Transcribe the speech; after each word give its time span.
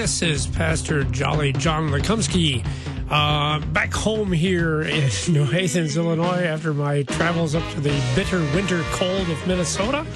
This 0.00 0.22
is 0.22 0.46
Pastor 0.46 1.02
Jolly 1.02 1.52
John 1.52 1.88
Lekumsky. 1.88 2.64
Uh, 3.10 3.58
back 3.72 3.92
home 3.92 4.30
here 4.30 4.82
in 4.82 5.10
New 5.28 5.42
Athens, 5.42 5.96
Illinois, 5.96 6.44
after 6.44 6.72
my 6.72 7.02
travels 7.02 7.56
up 7.56 7.68
to 7.72 7.80
the 7.80 8.00
bitter 8.14 8.38
winter 8.54 8.80
cold 8.92 9.28
of 9.28 9.44
Minnesota. 9.48 10.06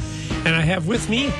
And 0.47 0.55
I 0.55 0.61
have 0.61 0.87
with 0.87 1.11
me 1.11 1.31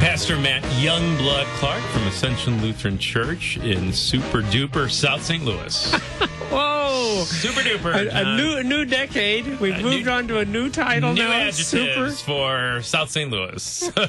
Pastor 0.00 0.36
Matt 0.36 0.64
Youngblood 0.82 1.44
Clark 1.58 1.80
from 1.92 2.02
Ascension 2.08 2.60
Lutheran 2.60 2.98
Church 2.98 3.56
in 3.58 3.92
super 3.92 4.42
duper 4.42 4.90
South 4.90 5.22
St. 5.22 5.44
Louis. 5.44 5.94
Whoa! 6.54 7.24
super 7.24 7.60
duper. 7.60 7.94
A, 7.94 8.08
a 8.08 8.22
uh, 8.22 8.36
new 8.36 8.62
new 8.62 8.84
decade. 8.84 9.60
We've 9.60 9.74
A 9.78 9.82
moved 9.82 10.06
new- 10.06 10.10
on 10.12 10.28
to 10.28 10.38
a 10.38 10.44
new 10.44 10.70
title 10.70 11.12
new 11.12 11.22
now. 11.22 11.32
adjectives 11.32 12.20
for 12.22 12.80
South 12.82 13.10
St. 13.10 13.30
Louis. 13.30 13.90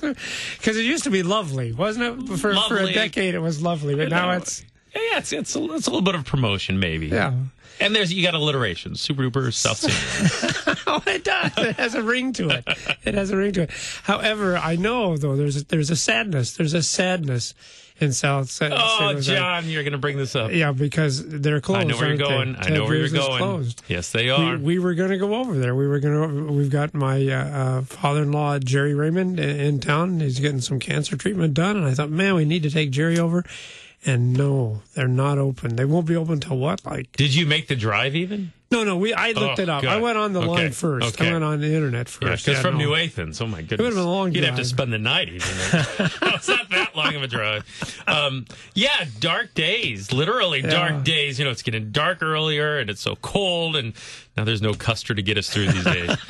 Because 0.00 0.76
it 0.76 0.84
used 0.84 1.04
to 1.04 1.10
be 1.10 1.22
lovely, 1.22 1.72
wasn't 1.72 2.30
it? 2.30 2.38
For, 2.38 2.54
for 2.54 2.78
a 2.78 2.92
decade, 2.92 3.34
it 3.34 3.38
was 3.40 3.62
lovely, 3.62 3.94
but 3.94 4.08
now 4.08 4.30
it's 4.32 4.64
yeah, 4.94 5.00
yeah, 5.12 5.18
it's 5.18 5.32
it's 5.32 5.54
a, 5.56 5.62
it's 5.74 5.86
a 5.86 5.90
little 5.90 6.02
bit 6.02 6.14
of 6.14 6.24
promotion 6.24 6.78
maybe. 6.80 7.08
yeah. 7.08 7.32
And 7.80 7.94
there's 7.94 8.12
you 8.12 8.22
got 8.24 8.34
alliteration. 8.34 8.94
Super 8.96 9.22
duper 9.28 9.52
South 9.52 9.78
St. 9.78 9.92
Louis. 9.92 10.74
Oh, 10.86 11.02
it 11.06 11.24
does. 11.24 11.50
It 11.58 11.76
has 11.76 11.94
a 11.94 12.02
ring 12.02 12.32
to 12.34 12.50
it. 12.50 12.64
It 13.04 13.14
has 13.14 13.30
a 13.30 13.36
ring 13.36 13.52
to 13.54 13.62
it. 13.62 13.70
However, 14.04 14.56
I 14.56 14.76
know 14.76 15.16
though 15.16 15.34
there's 15.34 15.56
a, 15.56 15.64
there's 15.64 15.90
a 15.90 15.96
sadness. 15.96 16.56
There's 16.56 16.74
a 16.74 16.82
sadness 16.82 17.52
in 18.00 18.12
South. 18.12 18.50
Sa- 18.50 18.68
Oh. 18.72 19.10
Louis. 19.12 19.24
John, 19.26 19.68
you're 19.68 19.82
going 19.82 19.92
to 19.92 19.98
bring 19.98 20.16
this 20.16 20.34
up. 20.34 20.50
Yeah, 20.52 20.72
because 20.72 21.26
they're 21.26 21.60
closed. 21.60 21.80
I 21.82 21.84
know 21.84 21.96
where 21.96 22.14
you're 22.14 22.26
aren't 22.26 22.30
they? 22.30 22.52
going. 22.52 22.56
I 22.56 22.68
know 22.70 22.80
Ted 22.80 22.88
where 22.88 22.96
you're 22.96 23.08
going. 23.08 23.38
Closed. 23.38 23.82
Yes, 23.88 24.10
they 24.10 24.30
are. 24.30 24.56
We, 24.56 24.62
we 24.62 24.78
were 24.78 24.94
going 24.94 25.10
to 25.10 25.18
go 25.18 25.34
over 25.36 25.56
there. 25.58 25.74
We 25.74 25.86
were 25.86 26.00
going 26.00 26.46
to. 26.46 26.52
We've 26.52 26.70
got 26.70 26.92
my 26.94 27.26
uh, 27.28 27.44
uh, 27.44 27.82
father-in-law 27.82 28.58
Jerry 28.60 28.94
Raymond 28.94 29.38
in, 29.38 29.60
in 29.60 29.80
town. 29.80 30.20
He's 30.20 30.40
getting 30.40 30.60
some 30.60 30.78
cancer 30.80 31.16
treatment 31.16 31.54
done, 31.54 31.76
and 31.76 31.86
I 31.86 31.94
thought, 31.94 32.10
man, 32.10 32.34
we 32.34 32.44
need 32.44 32.62
to 32.64 32.70
take 32.70 32.90
Jerry 32.90 33.18
over. 33.18 33.44
And 34.06 34.34
no, 34.34 34.82
they're 34.94 35.08
not 35.08 35.38
open. 35.38 35.76
They 35.76 35.86
won't 35.86 36.06
be 36.06 36.14
open 36.14 36.38
till 36.40 36.58
what? 36.58 36.84
Like 36.84 37.10
Did 37.12 37.34
you 37.34 37.46
make 37.46 37.68
the 37.68 37.76
drive 37.76 38.14
even? 38.14 38.52
No, 38.70 38.82
no. 38.82 38.96
We 38.96 39.14
I 39.14 39.28
looked 39.32 39.60
Oh, 39.60 39.62
it 39.62 39.68
up. 39.68 39.82
good. 39.82 39.90
I 39.90 39.98
went 39.98 40.18
on 40.18 40.32
the 40.32 40.40
Okay. 40.40 40.48
line 40.48 40.72
first. 40.72 41.14
Okay. 41.20 41.28
I 41.28 41.32
went 41.32 41.44
on 41.44 41.60
the 41.60 41.72
internet 41.74 42.08
Yeah, 42.20 42.30
first. 42.30 42.46
because 42.46 42.60
from 42.60 42.74
no. 42.74 42.86
New 42.86 42.94
Athens. 42.96 43.40
Oh 43.40 43.46
my 43.46 43.60
goodness, 43.62 43.78
would've 43.78 43.94
been 43.94 44.04
a 44.04 44.10
long 44.10 44.32
You'd 44.32 44.44
have 44.44 44.56
to 44.56 44.64
spend 44.64 44.92
the 44.92 44.98
night 44.98 45.28
even. 45.28 45.40
it's 45.42 46.48
not 46.48 46.70
that 46.70 46.90
long 46.96 47.14
of 47.14 47.22
a 47.22 47.26
drive. 47.28 47.64
Um, 48.08 48.46
yeah, 48.74 49.04
dark 49.20 49.54
days, 49.54 50.12
literally 50.12 50.60
Yeah. 50.60 50.70
dark 50.70 51.04
days. 51.04 51.38
You 51.38 51.44
know, 51.44 51.50
it's 51.52 51.62
getting 51.62 51.90
dark 51.92 52.22
earlier, 52.22 52.78
and 52.78 52.90
it's 52.90 53.00
so 53.00 53.16
cold, 53.16 53.76
and 53.76 53.92
now 54.36 54.44
there's 54.44 54.62
no 54.62 54.74
custard 54.74 55.16
to 55.18 55.22
get 55.22 55.38
us 55.38 55.48
through 55.50 55.72
these 55.72 55.84
days. 55.84 56.16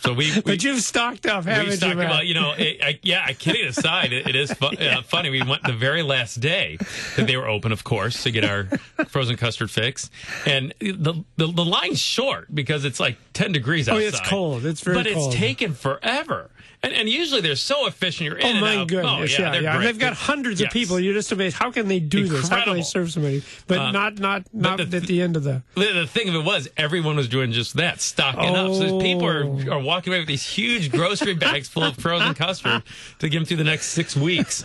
So 0.00 0.12
we, 0.14 0.32
we 0.32 0.40
But 0.42 0.62
you've 0.62 0.80
stocked 0.80 1.26
up, 1.26 1.44
haven't 1.44 1.66
we 1.66 1.72
you? 1.72 1.76
talked 1.76 1.96
Matt? 1.96 2.06
about, 2.06 2.26
you 2.26 2.32
know, 2.34 2.54
it, 2.56 2.78
I, 2.80 3.00
yeah, 3.02 3.26
kidding 3.32 3.66
aside, 3.66 4.12
it, 4.12 4.28
it 4.28 4.36
is 4.36 4.52
fu- 4.52 4.66
uh, 4.66 5.02
funny. 5.02 5.28
We 5.28 5.42
went 5.42 5.64
the 5.64 5.72
very 5.72 6.02
last 6.04 6.36
day 6.36 6.78
that 7.16 7.26
they 7.26 7.36
were 7.36 7.48
open, 7.48 7.72
of 7.72 7.82
course, 7.82 8.22
to 8.22 8.30
get 8.30 8.44
our 8.44 8.64
frozen 9.08 9.36
custard 9.36 9.72
fix. 9.72 10.08
And 10.46 10.72
the, 10.78 11.24
the, 11.36 11.48
the 11.48 11.64
line's 11.64 11.98
short 11.98 12.46
because 12.54 12.84
it's 12.84 13.00
like 13.00 13.18
10 13.32 13.50
degrees 13.50 13.88
Oh, 13.88 13.94
outside. 13.94 14.06
it's 14.06 14.20
cold. 14.20 14.64
It's 14.64 14.80
very 14.82 14.98
But 15.02 15.12
cold. 15.12 15.32
it's 15.32 15.36
taken 15.36 15.74
forever. 15.74 16.48
And, 16.82 16.92
and 16.92 17.08
usually 17.08 17.40
they're 17.40 17.56
so 17.56 17.86
efficient. 17.88 18.26
You're 18.28 18.38
in 18.38 18.46
Oh 18.46 18.50
and 18.50 18.60
my 18.60 18.76
out. 18.76 18.88
goodness! 18.88 19.34
Oh, 19.38 19.42
yeah, 19.42 19.52
yeah. 19.54 19.54
And 19.72 19.78
great. 19.78 19.84
they've 19.86 19.98
got 19.98 20.12
hundreds 20.14 20.60
of 20.60 20.70
people. 20.70 21.00
You're 21.00 21.14
just 21.14 21.32
amazed. 21.32 21.56
How 21.56 21.72
can 21.72 21.88
they 21.88 21.98
do 21.98 22.28
this? 22.28 22.48
How 22.48 22.62
can 22.62 22.74
they 22.74 22.78
Incredible. 22.78 22.84
serve 22.84 23.10
so 23.12 23.20
many? 23.20 23.42
But 23.66 23.78
Uh, 23.78 23.90
not 23.90 24.18
not 24.20 24.42
not 24.54 24.76
the 24.88 24.96
at 24.98 25.02
the 25.04 25.20
end 25.20 25.36
of 25.36 25.42
the. 25.42 25.62
The, 25.74 26.06
thing 26.06 26.28
of 26.28 26.36
it 26.36 26.44
was, 26.44 26.68
everyone 26.76 27.16
was 27.16 27.26
doing 27.28 27.50
just 27.50 27.74
that, 27.78 28.00
stocking 28.00 28.54
up. 28.54 28.74
So 28.74 28.96
Oh. 28.96 29.00
people 29.00 29.26
are, 29.26 29.72
are 29.72 29.80
walking 29.80 30.12
away 30.12 30.20
with 30.20 30.28
these 30.28 30.44
huge 30.46 30.92
grocery 30.92 31.34
bags 31.46 31.68
full 31.68 31.82
of 31.82 31.96
frozen 31.96 32.34
custard 32.34 32.84
to 33.18 33.28
give 33.28 33.40
them 33.40 33.46
through 33.46 33.56
the 33.56 33.64
next 33.64 33.86
six 33.86 34.14
weeks. 34.16 34.64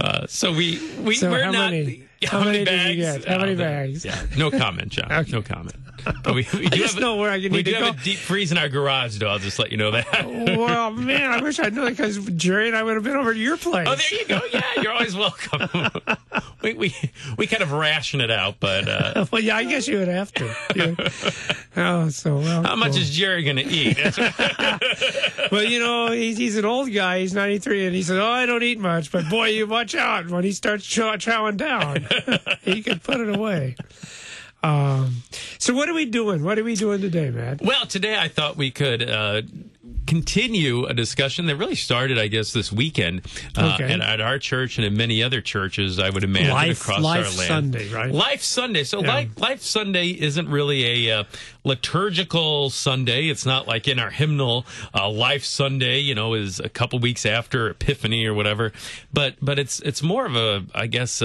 Uh, 0.00 0.26
so 0.26 0.52
we 0.52 0.80
we 1.02 1.14
So 1.14 1.30
we're 1.30 1.44
how 1.44 1.50
not. 1.52 1.70
many- 1.70 2.02
how 2.26 2.42
many 2.42 2.64
did 2.64 2.88
you 2.88 2.96
get? 2.96 3.24
How 3.26 3.38
many 3.38 3.54
the- 3.54 3.62
bags? 3.62 4.04
Yeah, 4.04 4.20
no 4.36 4.50
comment, 4.50 4.88
John. 4.90 5.06
Okay. 5.12 5.30
No 5.32 5.42
comment. 5.42 5.74
But 6.22 6.34
we, 6.34 6.46
we 6.52 6.68
do 6.68 6.76
just 6.76 6.94
have, 6.94 7.00
know 7.02 7.16
where 7.16 7.30
I 7.30 7.38
need 7.38 7.52
we 7.52 7.62
to 7.62 7.70
do 7.70 7.76
have 7.76 7.94
go. 7.96 8.00
a 8.00 8.04
deep 8.04 8.18
freeze 8.18 8.52
in 8.52 8.58
our 8.58 8.68
garage, 8.68 9.18
though. 9.18 9.28
I'll 9.28 9.38
just 9.38 9.58
let 9.58 9.70
you 9.70 9.76
know 9.78 9.90
that. 9.92 10.06
well, 10.58 10.90
man, 10.90 11.30
I 11.30 11.42
wish 11.42 11.58
I 11.60 11.68
knew 11.70 11.88
because 11.88 12.18
Jerry 12.36 12.68
and 12.68 12.76
I 12.76 12.82
would 12.82 12.94
have 12.94 13.04
been 13.04 13.16
over 13.16 13.32
to 13.32 13.38
your 13.38 13.56
place. 13.56 13.86
Oh, 13.88 13.94
there 13.94 14.20
you 14.20 14.26
go. 14.26 14.40
Yeah, 14.52 14.62
you're 14.82 14.92
always 14.92 15.16
welcome. 15.16 15.90
we, 16.62 16.74
we 16.74 16.94
we 17.38 17.46
kind 17.46 17.62
of 17.62 17.72
ration 17.72 18.20
it 18.20 18.30
out, 18.30 18.56
but 18.60 18.88
uh, 18.88 19.26
well, 19.30 19.42
yeah, 19.42 19.56
I 19.56 19.64
guess 19.64 19.86
you 19.88 19.98
would 19.98 20.08
have 20.08 20.32
to. 20.32 20.56
You- 20.74 20.96
oh, 21.76 22.08
so 22.08 22.38
well. 22.38 22.62
how 22.62 22.76
much 22.76 22.96
is 22.96 23.10
Jerry 23.10 23.42
going 23.44 23.56
to 23.56 23.64
eat? 23.66 23.98
Well, 25.50 25.62
you 25.64 25.78
know, 25.80 26.10
he's, 26.10 26.36
he's 26.36 26.56
an 26.56 26.64
old 26.64 26.92
guy. 26.92 27.20
He's 27.20 27.34
93, 27.34 27.86
and 27.86 27.94
he 27.94 28.02
said, 28.02 28.18
"Oh, 28.18 28.26
I 28.30 28.46
don't 28.46 28.62
eat 28.62 28.78
much, 28.78 29.12
but 29.12 29.28
boy, 29.28 29.48
you 29.48 29.66
watch 29.66 29.94
out 29.94 30.28
when 30.28 30.42
he 30.44 30.52
starts 30.52 30.84
chow- 30.86 31.16
chowing 31.16 31.56
down. 31.56 32.06
he 32.62 32.82
could 32.82 33.02
put 33.02 33.20
it 33.20 33.34
away." 33.34 33.76
Um, 34.64 35.22
so, 35.58 35.74
what 35.74 35.88
are 35.88 35.94
we 35.94 36.06
doing? 36.06 36.42
What 36.42 36.58
are 36.58 36.64
we 36.64 36.74
doing 36.74 37.00
today, 37.00 37.30
Matt? 37.30 37.60
Well, 37.62 37.84
today 37.86 38.16
I 38.18 38.28
thought 38.28 38.56
we 38.56 38.70
could 38.70 39.08
uh, 39.08 39.42
continue 40.06 40.86
a 40.86 40.94
discussion 40.94 41.46
that 41.46 41.56
really 41.56 41.74
started, 41.74 42.18
I 42.18 42.28
guess, 42.28 42.52
this 42.52 42.72
weekend 42.72 43.22
uh, 43.58 43.72
Okay. 43.74 43.92
at, 43.92 44.00
at 44.00 44.20
our 44.22 44.38
church 44.38 44.78
and 44.78 44.86
in 44.86 44.96
many 44.96 45.22
other 45.22 45.40
churches, 45.42 45.98
I 45.98 46.08
would 46.10 46.24
imagine, 46.24 46.50
Life- 46.50 46.80
across 46.80 47.00
Life 47.02 47.18
our 47.26 47.36
land. 47.38 47.48
Sunday, 47.74 47.88
right? 47.92 48.10
Life 48.10 48.42
Sunday. 48.42 48.84
So, 48.84 49.02
Yeah. 49.02 49.08
Life, 49.14 49.38
Life 49.38 49.62
Sunday 49.62 50.08
isn't 50.08 50.48
really 50.48 51.08
a 51.08 51.20
uh, 51.20 51.24
liturgical 51.64 52.70
Sunday. 52.70 53.28
It's 53.28 53.44
not 53.44 53.66
like 53.68 53.86
in 53.86 53.98
our 53.98 54.10
hymnal, 54.10 54.64
uh, 54.94 55.10
Life 55.10 55.44
Sunday, 55.44 55.98
you 55.98 56.14
know, 56.14 56.32
is 56.34 56.58
a 56.60 56.68
couple 56.70 56.98
weeks 57.00 57.26
after 57.26 57.68
Epiphany 57.68 58.24
or 58.26 58.32
whatever. 58.34 58.72
But 59.12 59.34
but 59.42 59.58
it's 59.58 59.80
it's 59.80 60.02
more 60.02 60.24
of 60.26 60.36
a, 60.36 60.64
I 60.74 60.86
guess, 60.86 61.20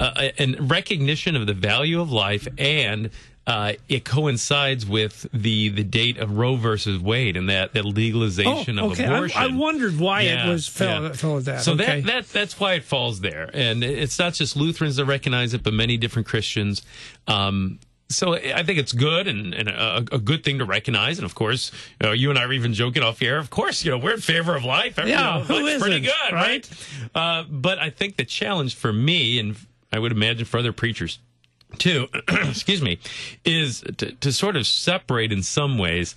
uh, 0.00 0.02
uh, 0.16 0.28
an 0.38 0.56
recognition 0.68 1.36
of 1.36 1.46
the 1.46 1.54
value 1.54 2.00
of 2.00 2.10
life 2.10 2.46
and 2.58 3.10
uh, 3.46 3.74
it 3.90 4.06
coincides 4.06 4.86
with 4.86 5.26
the 5.34 5.68
the 5.68 5.84
date 5.84 6.16
of 6.16 6.38
Roe 6.38 6.56
versus 6.56 6.98
Wade 6.98 7.36
and 7.36 7.50
that, 7.50 7.74
that 7.74 7.84
legalization 7.84 8.78
Oh, 8.78 8.86
of 8.86 8.92
okay. 8.92 9.04
I, 9.04 9.16
abortion. 9.16 9.42
I 9.42 9.46
wondered 9.54 9.98
why 10.00 10.22
Yeah, 10.22 10.46
it 10.46 10.50
was 10.50 10.66
fell, 10.66 11.02
yeah. 11.02 11.12
fell 11.12 11.36
at 11.38 11.44
that. 11.44 11.60
So 11.62 11.74
okay. 11.74 12.00
that, 12.00 12.06
that 12.06 12.28
that's 12.30 12.58
why 12.58 12.72
it 12.74 12.84
falls 12.84 13.20
there, 13.20 13.50
and 13.52 13.84
it's 13.84 14.18
not 14.18 14.32
just 14.32 14.56
Lutherans 14.56 14.96
that 14.96 15.04
recognize 15.04 15.52
it, 15.52 15.62
but 15.62 15.74
many 15.74 15.98
different 15.98 16.26
Christians. 16.26 16.80
Um, 17.28 17.80
so 18.08 18.34
I 18.34 18.62
think 18.62 18.78
it's 18.78 18.92
good 18.92 19.26
and, 19.28 19.52
and 19.54 19.68
a, 19.68 19.96
a 20.12 20.18
good 20.18 20.42
thing 20.44 20.58
to 20.60 20.64
recognize. 20.64 21.18
And 21.18 21.24
of 21.26 21.34
course, 21.34 21.70
you, 22.00 22.06
know, 22.06 22.12
you 22.12 22.30
and 22.30 22.38
I 22.38 22.46
were 22.46 22.52
even 22.52 22.72
joking 22.72 23.02
off 23.02 23.20
air. 23.22 23.38
Of 23.38 23.50
course, 23.50 23.84
you 23.84 23.90
know 23.90 23.98
we're 23.98 24.14
in 24.14 24.20
favor 24.20 24.54
of 24.56 24.64
life. 24.64 24.96
You 24.98 25.04
Yeah, 25.04 25.20
know, 25.38 25.40
who 25.44 25.62
life's 25.66 25.82
pretty 25.82 26.00
good, 26.00 26.12
right? 26.32 26.68
right? 26.70 27.10
Uh, 27.14 27.44
but 27.50 27.78
I 27.78 27.90
think 27.90 28.16
the 28.16 28.24
challenge 28.24 28.74
for 28.74 28.92
me, 28.92 29.38
and 29.38 29.56
I 29.94 30.00
would 30.00 30.10
imagine 30.10 30.44
for 30.44 30.58
other 30.58 30.72
preachers 30.72 31.20
too, 31.78 32.08
excuse 32.28 32.82
me, 32.82 32.98
is 33.44 33.84
to, 33.98 34.10
to 34.12 34.32
sort 34.32 34.56
of 34.56 34.66
separate 34.66 35.30
in 35.30 35.44
some 35.44 35.78
ways 35.78 36.16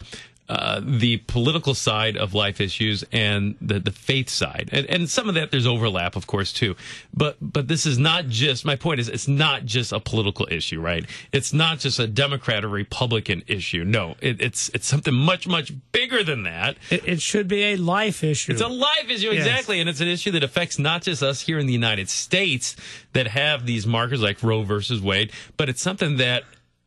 uh, 0.50 0.80
the 0.82 1.18
political 1.18 1.74
side 1.74 2.16
of 2.16 2.34
life 2.34 2.62
issues 2.62 3.04
and 3.12 3.56
the, 3.60 3.80
the 3.80 3.92
faith 3.92 4.30
side. 4.30 4.70
And, 4.72 4.86
and 4.86 5.10
some 5.10 5.28
of 5.28 5.36
that 5.36 5.52
there's 5.52 5.68
overlap, 5.68 6.16
of 6.16 6.26
course, 6.26 6.54
too. 6.54 6.76
But 7.14 7.36
but 7.42 7.68
this 7.68 7.86
is 7.86 7.98
not 7.98 8.28
just 8.28 8.64
my 8.64 8.78
point 8.78 9.02
is 9.02 9.10
it's 9.10 9.28
not 9.28 9.66
just 9.66 9.92
a 9.92 10.00
political 10.00 10.48
issue, 10.50 10.80
right? 10.80 11.06
It's 11.34 11.52
not 11.52 11.80
just 11.80 12.00
a 12.00 12.08
Democrat 12.08 12.64
or 12.64 12.70
Republican 12.70 13.44
issue. 13.48 13.84
No, 13.84 14.16
it, 14.22 14.40
it's 14.42 14.70
it's 14.70 14.88
something 14.88 15.14
much 15.14 15.48
much 15.48 15.74
bigger 15.92 16.24
than 16.24 16.44
that. 16.44 16.78
it, 16.90 17.06
it 17.06 17.22
should 17.22 17.48
be 17.50 17.64
a 17.74 17.76
life 17.76 18.24
issue. 18.24 18.54
It's 18.54 18.62
a 18.62 18.68
life 18.70 19.10
issue, 19.10 19.28
Yes. 19.32 19.46
exactly. 19.46 19.82
And 19.82 19.90
it's 19.90 20.00
an 20.00 20.08
issue 20.08 20.32
that 20.32 20.44
affects 20.44 20.80
not 20.80 21.02
just 21.02 21.22
us 21.22 21.42
here 21.42 21.60
in 21.60 21.66
the 21.68 21.74
United 21.74 22.10
States 22.10 22.76
that 23.12 23.28
have 23.28 23.66
these 23.66 23.86
markers 23.86 24.22
like 24.22 24.42
Roe 24.42 24.64
versus 24.64 25.02
Wade, 25.02 25.32
but 25.58 25.68
it's 25.68 25.82
something 25.82 26.18
that 26.18 26.44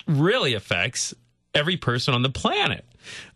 really 0.06 0.54
affects 0.54 1.12
every 1.54 1.76
person 1.76 2.14
on 2.14 2.22
the 2.22 2.30
planet. 2.30 2.84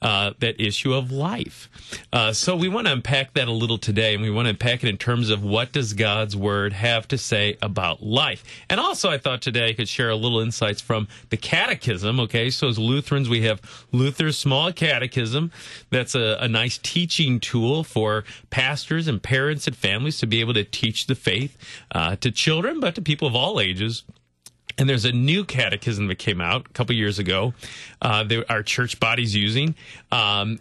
Uh, 0.02 0.32
that 0.38 0.60
issue 0.60 0.92
of 0.92 1.10
life. 1.10 1.68
Uh, 2.12 2.32
so 2.32 2.56
we 2.56 2.68
want 2.68 2.86
to 2.86 2.92
unpack 2.92 3.34
that 3.34 3.48
a 3.48 3.52
little 3.52 3.78
today, 3.78 4.14
and 4.14 4.22
we 4.22 4.30
want 4.30 4.46
to 4.46 4.50
unpack 4.50 4.84
it 4.84 4.88
in 4.88 4.96
terms 4.96 5.30
of 5.30 5.42
what 5.44 5.72
does 5.72 5.92
God's 5.92 6.36
word 6.36 6.72
have 6.72 7.08
to 7.08 7.18
say 7.18 7.56
about 7.62 8.02
life. 8.02 8.44
And 8.68 8.80
also, 8.80 9.10
I 9.10 9.18
thought 9.18 9.42
today 9.42 9.68
I 9.68 9.72
could 9.72 9.88
share 9.88 10.10
a 10.10 10.16
little 10.16 10.40
insights 10.40 10.80
from 10.80 11.08
the 11.30 11.36
Catechism. 11.36 12.20
Okay, 12.20 12.50
so 12.50 12.68
as 12.68 12.78
Lutherans, 12.78 13.28
we 13.28 13.42
have 13.42 13.60
Luther's 13.92 14.36
Small 14.38 14.72
Catechism. 14.72 15.50
That's 15.90 16.14
a, 16.14 16.36
a 16.40 16.48
nice 16.48 16.78
teaching 16.78 17.40
tool 17.40 17.84
for 17.84 18.24
pastors 18.50 19.08
and 19.08 19.22
parents 19.22 19.66
and 19.66 19.76
families 19.76 20.18
to 20.18 20.26
be 20.26 20.40
able 20.40 20.54
to 20.54 20.64
teach 20.64 21.06
the 21.06 21.14
faith 21.14 21.56
uh, 21.92 22.16
to 22.16 22.30
children, 22.30 22.80
but 22.80 22.94
to 22.94 23.02
people 23.02 23.28
of 23.28 23.34
all 23.34 23.60
ages. 23.60 24.04
And 24.76 24.88
there's 24.88 25.04
a 25.04 25.12
new 25.12 25.44
catechism 25.44 26.08
that 26.08 26.18
came 26.18 26.40
out 26.40 26.66
a 26.66 26.72
couple 26.72 26.94
years 26.94 27.18
ago. 27.18 27.54
Uh, 28.02 28.24
that 28.24 28.50
our 28.50 28.62
church 28.62 28.98
body's 28.98 29.34
using. 29.34 29.74
Um, 30.10 30.58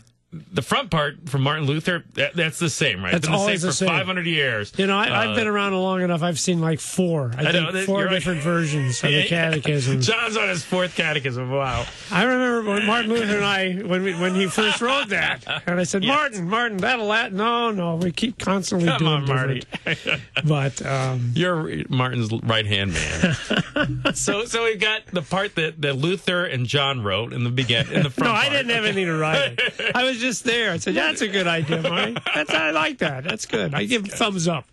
the 0.51 0.62
front 0.62 0.89
part 0.91 1.30
from 1.30 1.41
Martin 1.44 1.65
Luther, 1.65 2.03
that, 2.15 2.35
that's 2.35 2.59
the 2.59 2.69
same, 2.69 3.03
right? 3.03 3.12
That's 3.12 3.18
It's 3.24 3.27
been 3.27 3.33
the 3.33 3.38
always 3.39 3.62
same 3.62 3.68
the 3.68 3.71
for 3.71 3.77
same. 3.77 3.88
500 3.89 4.25
years. 4.25 4.71
You 4.77 4.88
know, 4.88 4.97
I, 4.97 5.09
Uh, 5.09 5.30
I've 5.30 5.35
been 5.35 5.47
around 5.47 5.74
long 5.74 6.01
enough. 6.01 6.24
I've 6.24 6.39
seen 6.39 6.59
like 6.62 6.80
four. 6.80 7.31
I, 7.38 7.41
I 7.47 7.51
think 7.51 7.74
know, 7.74 7.83
4 7.85 8.00
you're 8.00 8.07
right. 8.07 8.13
different 8.15 8.41
versions 8.41 9.03
of 9.03 9.12
the 9.12 9.24
catechism. 9.27 10.01
John's 10.01 10.35
on 10.38 10.50
his 10.50 10.63
fourth 10.63 10.95
catechism. 10.95 11.51
Wow. 11.51 11.85
I 12.12 12.24
remember 12.24 12.71
when 12.71 12.85
Martin 12.85 13.12
Luther 13.12 13.35
and 13.35 13.45
I, 13.45 13.74
when 13.75 14.03
we, 14.03 14.13
when 14.15 14.33
he 14.35 14.47
first 14.47 14.81
wrote 14.81 15.09
that, 15.09 15.45
and 15.68 15.80
I 15.80 15.83
said, 15.83 16.03
Martin, 16.03 16.47
Martin, 16.50 16.77
that'll 16.77 17.06
la 17.06 17.27
No, 17.29 17.71
no, 17.71 17.95
we 17.97 18.12
keep 18.12 18.39
constantly 18.39 18.88
Come 18.88 19.00
doing 19.00 19.12
on, 19.13 19.25
Marty. 19.25 19.59
different. 19.86 20.21
But 20.45 20.86
um, 20.86 21.31
You're 21.36 21.83
Martin's 21.89 22.31
right 22.44 22.65
hand 22.65 22.94
man. 22.94 24.13
so, 24.15 24.45
so 24.45 24.63
we've 24.63 24.79
got 24.79 25.06
the 25.07 25.21
part 25.21 25.56
that, 25.56 25.81
that 25.81 25.95
Luther 25.97 26.45
and 26.45 26.65
John 26.65 27.03
wrote 27.03 27.33
in 27.33 27.44
the 27.44 27.50
begin 27.50 27.91
in 27.91 28.03
the 28.03 28.09
front. 28.09 28.33
no, 28.33 28.36
I 28.39 28.50
didn't 28.50 28.69
have 28.71 28.86
anything 28.86 29.06
to 29.06 29.18
write. 29.18 29.59
I 29.95 30.03
was 30.03 30.19
just 30.24 30.44
there. 30.44 30.72
I 30.72 30.78
said, 30.78 30.96
"That's 30.96 31.22
a 31.22 31.28
good 31.28 31.46
idea, 31.48 31.81
Marty. 31.81 32.16
That's 32.34 32.50
I 32.52 32.72
like 32.72 32.98
that. 33.00 33.24
That's 33.24 33.46
good. 33.46 33.74
I 33.75 33.84
give 33.86 34.08
thumbs 34.08 34.48
up." 34.48 34.66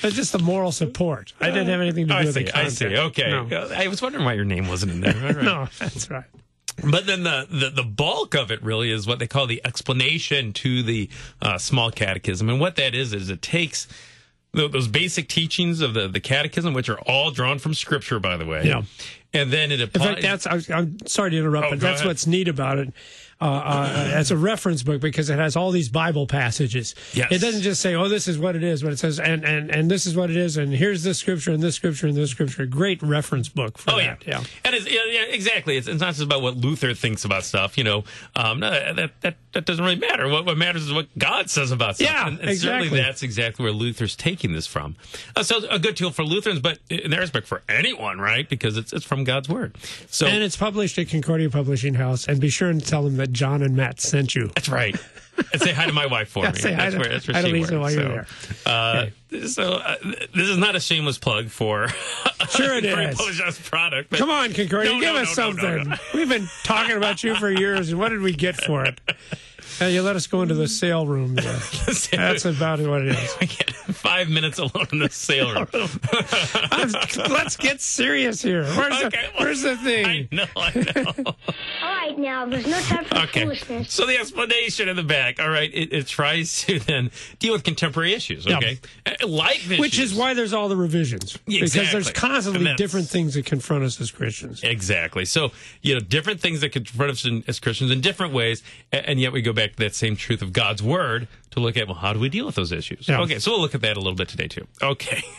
That's 0.00 0.14
just 0.16 0.32
the 0.32 0.38
moral 0.38 0.72
support. 0.72 1.32
I 1.40 1.46
didn't 1.50 1.68
have 1.68 1.80
anything 1.80 2.06
to 2.08 2.12
do 2.12 2.18
I 2.18 2.24
with 2.24 2.34
see. 2.34 2.44
the 2.44 2.50
I 2.56 2.62
content. 2.64 2.76
see. 2.76 2.96
Okay. 2.96 3.30
No, 3.30 3.68
I 3.76 3.88
was 3.88 4.00
wondering 4.02 4.24
why 4.24 4.32
your 4.34 4.44
name 4.44 4.66
wasn't 4.68 4.92
in 4.92 5.00
there. 5.00 5.14
Right. 5.34 5.42
no 5.44 5.68
that's 5.78 6.10
right. 6.10 6.24
But 6.90 7.06
then 7.06 7.22
the, 7.22 7.46
the, 7.50 7.68
the 7.70 7.82
bulk 7.82 8.34
of 8.34 8.50
it 8.50 8.62
really 8.62 8.90
is 8.90 9.06
what 9.06 9.18
they 9.18 9.26
call 9.26 9.46
the 9.46 9.60
explanation 9.64 10.52
to 10.54 10.82
the 10.82 11.10
uh, 11.42 11.58
small 11.58 11.90
catechism. 11.90 12.48
And 12.48 12.58
what 12.58 12.76
that 12.76 12.94
is, 12.94 13.12
is 13.12 13.28
it 13.28 13.42
takes 13.42 13.86
tho- 14.54 14.68
those 14.68 14.88
basic 14.88 15.28
teachings 15.28 15.82
of 15.82 15.92
the, 15.92 16.08
the 16.08 16.18
catechism, 16.20 16.72
which 16.72 16.88
are 16.88 16.98
all 17.00 17.30
drawn 17.30 17.58
from 17.58 17.74
scripture, 17.74 18.18
by 18.18 18.38
the 18.38 18.46
way. 18.46 18.64
Yeah. 18.64 18.82
And 19.34 19.50
then 19.52 19.70
it 19.70 19.82
applies. 19.82 20.08
In 20.08 20.14
fact, 20.22 20.22
that's 20.44 20.70
I, 20.70 20.74
I'm 20.78 20.96
sorry 21.06 21.30
to 21.32 21.38
interrupt, 21.38 21.66
Oh, 21.66 21.70
but 21.70 21.80
that's 21.80 22.00
ahead. 22.00 22.08
what's 22.08 22.26
neat 22.26 22.48
about 22.48 22.78
it. 22.78 22.92
Uh, 23.42 23.44
uh, 23.44 24.10
it's 24.20 24.30
a 24.30 24.36
reference 24.36 24.84
book 24.84 25.00
because 25.00 25.28
it 25.28 25.38
has 25.38 25.56
all 25.56 25.72
these 25.72 25.88
Bible 25.88 26.28
passages. 26.28 26.94
Yes. 27.12 27.32
It 27.32 27.40
doesn't 27.40 27.62
just 27.62 27.80
say, 27.80 27.94
"Oh, 27.94 28.08
this 28.08 28.28
is 28.28 28.38
what 28.38 28.54
it 28.54 28.62
is," 28.62 28.82
but 28.82 28.92
it 28.92 28.98
says, 29.00 29.18
"and 29.18 29.44
and 29.44 29.68
and 29.70 29.90
this 29.90 30.06
is 30.06 30.14
what 30.14 30.30
it 30.30 30.36
is," 30.36 30.56
and 30.56 30.72
here's 30.72 31.02
this 31.02 31.18
scripture 31.18 31.50
and 31.50 31.62
this 31.62 31.74
scripture 31.74 32.06
and 32.06 32.16
this 32.16 32.30
scripture. 32.30 32.66
Great 32.66 33.02
reference 33.02 33.48
book 33.48 33.78
for 33.78 33.92
Oh 33.92 33.98
yeah, 33.98 34.14
that. 34.14 34.26
Yeah. 34.26 34.44
and 34.64 34.74
it's, 34.76 34.88
yeah, 34.88 35.00
yeah, 35.10 35.22
exactly. 35.22 35.76
It's, 35.76 35.88
it's 35.88 36.00
not 36.00 36.10
just 36.10 36.22
about 36.22 36.42
what 36.42 36.56
Luther 36.56 36.94
thinks 36.94 37.24
about 37.24 37.42
stuff. 37.44 37.76
You 37.76 37.84
know, 37.84 38.04
um, 38.36 38.60
no, 38.60 38.70
that 38.70 39.10
that 39.22 39.36
that 39.52 39.64
doesn't 39.64 39.84
really 39.84 39.96
matter. 39.96 40.28
What 40.28 40.46
what 40.46 40.56
matters 40.56 40.84
is 40.84 40.92
what 40.92 41.08
God 41.18 41.50
says 41.50 41.72
about 41.72 41.96
stuff. 41.96 42.08
Yeah, 42.08 42.28
and, 42.28 42.38
and 42.38 42.48
exactly. 42.48 42.86
certainly 42.86 43.02
that's 43.02 43.22
exactly 43.24 43.64
where 43.64 43.72
Luther's 43.72 44.14
taking 44.14 44.52
this 44.52 44.68
from. 44.68 44.94
Uh, 45.34 45.42
so 45.42 45.66
a 45.68 45.80
good 45.80 45.96
tool 45.96 46.12
for 46.12 46.22
Lutherans, 46.22 46.60
but 46.60 46.78
in 46.88 47.10
that 47.10 47.18
respect 47.18 47.48
for 47.48 47.62
anyone, 47.68 48.20
right? 48.20 48.48
Because 48.48 48.76
it's 48.76 48.92
it's 48.92 49.04
from 49.04 49.24
God's 49.24 49.48
word. 49.48 49.76
So 50.08 50.26
And 50.26 50.42
it's 50.44 50.56
published 50.56 50.96
at 50.98 51.08
Concordia 51.08 51.50
Publishing 51.50 51.94
House. 51.94 52.28
And 52.28 52.40
be 52.40 52.48
sure 52.48 52.70
and 52.70 52.84
tell 52.84 53.02
them 53.02 53.16
that 53.16 53.31
John 53.32 53.62
and 53.62 53.76
Matt 53.76 54.00
sent 54.00 54.34
you. 54.34 54.48
That's 54.54 54.68
right. 54.68 54.94
And 55.52 55.62
say 55.62 55.72
hi 55.72 55.86
to 55.86 55.92
my 55.92 56.06
wife 56.06 56.28
for 56.28 56.44
Yeah, 56.44 56.52
me. 56.52 56.58
say 56.60 56.72
hi 56.72 56.90
that's 56.90 56.94
to- 56.94 57.00
where, 57.00 57.08
that's 57.08 57.26
where 57.28 57.42
she 57.42 57.52
Lisa 57.52 57.80
works. 57.80 57.96
while 57.96 58.06
you're 58.06 58.26
so, 58.64 58.70
Uh, 58.70 59.06
so 59.46 59.72
uh, 59.74 59.96
this 60.34 60.48
is 60.48 60.58
not 60.58 60.76
a 60.76 60.80
shameless 60.80 61.16
plug 61.18 61.48
for 61.48 61.88
Sure 62.50 62.74
it 62.76 62.84
is. 62.84 63.58
Product. 63.64 64.10
but- 64.10 64.18
Come 64.18 64.30
on, 64.30 64.52
Concordia, 64.52 64.92
No, 64.92 65.00
give 65.00 65.14
no, 65.14 65.20
us 65.22 65.36
no, 65.36 65.52
something. 65.54 65.92
We've 66.14 66.28
been 66.28 66.48
talking 66.64 66.96
about 66.96 67.24
you 67.24 67.34
for 67.36 67.50
years, 67.50 67.90
and 67.90 67.98
what 67.98 68.10
did 68.10 68.20
we 68.20 68.32
get 68.34 68.56
for 68.56 68.84
it? 68.84 69.00
Uh, 69.80 69.86
you 69.86 70.02
let 70.02 70.16
us 70.16 70.26
go 70.26 70.42
into 70.42 70.54
the 70.54 70.68
sale 70.68 71.06
room. 71.06 71.34
there. 71.36 71.58
That's 72.12 72.44
about 72.44 72.78
what 72.80 73.00
it 73.02 73.16
is. 73.16 73.36
I 73.40 73.46
get 73.46 73.70
five 73.72 74.28
minutes 74.28 74.58
alone 74.58 74.86
in 74.92 74.98
the 74.98 75.08
sale 75.08 75.54
room. 75.54 75.66
Let's 77.30 77.56
get 77.56 77.80
serious 77.80 78.42
here. 78.42 78.64
Where's, 78.64 79.02
Okay, 79.04 79.08
the, 79.08 79.16
well, 79.38 79.46
where's 79.46 79.62
the 79.62 79.72
I 79.72 79.76
thing? 79.76 80.28
know, 80.30 80.44
I 80.56 81.12
know. 81.24 81.34
All 82.02 82.08
right, 82.08 82.18
now 82.18 82.44
there's 82.46 82.66
no 82.66 82.80
time 82.80 83.04
for 83.04 83.16
Okay. 83.18 83.42
foolishness. 83.42 83.92
So 83.92 84.06
the 84.06 84.16
explanation 84.18 84.88
in 84.88 84.96
the 84.96 85.04
back, 85.04 85.38
all 85.40 85.48
right, 85.48 85.72
it, 85.72 85.92
it 85.92 86.06
tries 86.08 86.62
to 86.62 86.80
then 86.80 87.12
deal 87.38 87.52
with 87.52 87.62
contemporary 87.62 88.12
issues, 88.12 88.44
okay? 88.44 88.80
Uh, 89.06 89.24
Life 89.26 89.66
issues. 89.70 89.78
Which 89.78 89.98
is 90.00 90.12
why 90.12 90.34
there's 90.34 90.52
all 90.52 90.68
the 90.68 90.76
revisions. 90.76 91.36
Because 91.46 91.72
there's 91.72 92.10
constantly 92.10 92.74
different 92.74 93.08
things 93.08 93.34
that 93.34 93.46
confront 93.46 93.84
us 93.84 94.00
as 94.00 94.10
Christians. 94.10 94.64
Exactly. 94.64 95.24
So, 95.24 95.52
you 95.80 95.94
know, 95.94 96.00
different 96.00 96.40
things 96.40 96.60
that 96.62 96.72
confront 96.72 97.12
us 97.12 97.24
in, 97.24 97.44
as 97.46 97.60
Christians 97.60 97.92
in 97.92 98.00
different 98.00 98.32
ways, 98.32 98.64
a- 98.92 99.08
and 99.08 99.20
yet 99.20 99.32
we 99.32 99.40
go 99.40 99.52
back 99.52 99.70
to 99.72 99.76
that 99.78 99.94
same 99.94 100.16
truth 100.16 100.42
of 100.42 100.52
God's 100.52 100.82
word 100.82 101.28
to 101.52 101.60
look 101.60 101.76
at, 101.76 101.86
well, 101.86 101.96
how 101.98 102.12
do 102.12 102.18
we 102.18 102.28
deal 102.28 102.46
with 102.46 102.56
those 102.56 102.72
issues? 102.72 103.06
Yeah. 103.08 103.20
Okay, 103.20 103.38
so 103.38 103.52
we'll 103.52 103.60
look 103.60 103.76
at 103.76 103.80
that 103.82 103.96
a 103.96 104.00
little 104.00 104.16
bit 104.16 104.28
today, 104.28 104.48
too. 104.48 104.66
Okay. 104.82 105.22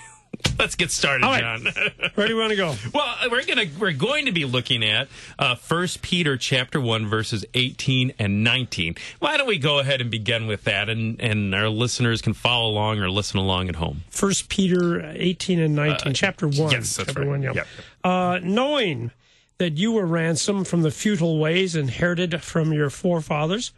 Let's 0.59 0.75
get 0.75 0.91
started, 0.91 1.25
All 1.25 1.31
right. 1.31 1.41
John. 1.41 1.65
Where 2.15 2.27
do 2.27 2.33
you 2.33 2.39
want 2.39 2.51
to 2.51 2.55
go? 2.55 2.75
Well, 2.93 3.15
we're 3.29 3.45
gonna 3.45 3.65
we're 3.79 3.91
going 3.91 4.25
to 4.25 4.31
be 4.31 4.45
looking 4.45 4.83
at 4.83 5.07
uh, 5.37 5.55
First 5.55 6.01
Peter 6.01 6.37
chapter 6.37 6.79
one 6.79 7.07
verses 7.07 7.45
eighteen 7.53 8.13
and 8.19 8.43
nineteen. 8.43 8.95
Why 9.19 9.37
don't 9.37 9.47
we 9.47 9.57
go 9.57 9.79
ahead 9.79 10.01
and 10.01 10.09
begin 10.09 10.47
with 10.47 10.63
that, 10.63 10.89
and 10.89 11.19
and 11.21 11.53
our 11.53 11.69
listeners 11.69 12.21
can 12.21 12.33
follow 12.33 12.69
along 12.69 12.99
or 12.99 13.09
listen 13.09 13.39
along 13.39 13.69
at 13.69 13.75
home. 13.75 14.03
First 14.09 14.49
Peter 14.49 15.01
18 15.15 15.59
and 15.59 15.75
19, 15.75 16.13
chapter 16.13 16.47
1. 16.47 16.57
Uh, 16.59 16.69
yes, 16.71 16.95
that's 16.95 17.07
chapter 17.07 17.21
right. 17.21 17.29
1, 17.29 17.41
yeah. 17.43 17.53
Yep. 17.53 17.67
Uh, 18.03 18.39
knowing 18.43 19.11
that 19.57 19.77
you 19.77 19.91
were 19.91 20.05
ransomed 20.05 20.67
from 20.67 20.81
the 20.81 20.91
futile 20.91 21.39
ways 21.39 21.75
inherited 21.75 22.41
from 22.41 22.73
your 22.73 22.89
forefathers, 22.89 23.71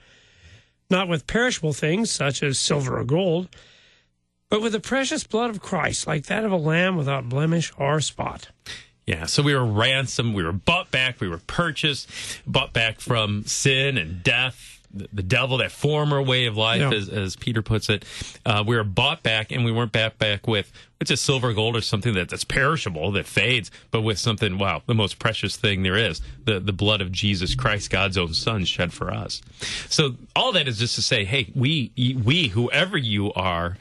not 0.89 1.07
with 1.07 1.27
perishable 1.27 1.73
things 1.73 2.11
such 2.11 2.41
as 2.43 2.59
silver 2.59 2.99
or 2.99 3.03
gold, 3.03 3.49
but 4.55 4.61
with 4.61 4.71
the 4.71 4.79
precious 4.79 5.25
blood 5.25 5.49
of 5.49 5.61
Christ, 5.61 6.07
like 6.07 6.27
that 6.27 6.45
of 6.45 6.51
a 6.53 6.55
lamb 6.55 6.95
without 6.95 7.27
blemish 7.27 7.73
or 7.77 7.99
spot. 7.99 8.47
Yeah, 9.05 9.25
so 9.25 9.43
we 9.43 9.53
were 9.53 9.65
ransomed, 9.65 10.33
we 10.33 10.45
were 10.45 10.53
bought 10.53 10.91
back, 10.91 11.19
we 11.19 11.27
were 11.27 11.39
purchased, 11.45 12.09
bought 12.47 12.71
back 12.71 13.01
from 13.01 13.43
sin 13.43 13.97
and 13.97 14.23
death, 14.23 14.79
the, 14.93 15.09
the 15.11 15.23
devil, 15.23 15.57
that 15.57 15.73
former 15.73 16.21
way 16.21 16.45
of 16.45 16.55
life, 16.55 16.79
Yeah. 16.79 16.93
as, 16.93 17.09
as 17.09 17.35
Peter 17.35 17.61
puts 17.61 17.89
it. 17.89 18.05
Uh, 18.45 18.63
we 18.65 18.77
were 18.77 18.85
bought 18.85 19.23
back, 19.23 19.51
and 19.51 19.65
we 19.65 19.73
weren't 19.73 19.91
bought 19.91 20.17
back 20.19 20.47
with 20.47 20.71
which 21.01 21.11
is 21.11 21.19
silver, 21.19 21.51
gold, 21.51 21.75
or 21.75 21.81
something 21.81 22.13
that, 22.13 22.29
that's 22.29 22.45
perishable, 22.45 23.11
that 23.11 23.25
fades, 23.25 23.69
but 23.91 24.03
with 24.03 24.17
something, 24.17 24.57
wow, 24.57 24.81
the 24.85 24.95
most 24.95 25.19
precious 25.19 25.57
thing 25.57 25.83
there 25.83 25.97
is 25.97 26.21
the, 26.45 26.61
the 26.61 26.71
blood 26.71 27.01
of 27.01 27.11
Jesus 27.11 27.55
Christ, 27.55 27.89
God's 27.89 28.17
own 28.17 28.33
Son, 28.33 28.63
shed 28.63 28.93
for 28.93 29.11
us. 29.13 29.41
So 29.89 30.15
all 30.33 30.53
that 30.53 30.69
is 30.69 30.79
just 30.79 30.95
to 30.95 31.01
say, 31.01 31.25
hey, 31.25 31.51
we, 31.53 31.91
we, 32.23 32.47
whoever 32.47 32.97
you 32.97 33.33
are 33.33 33.75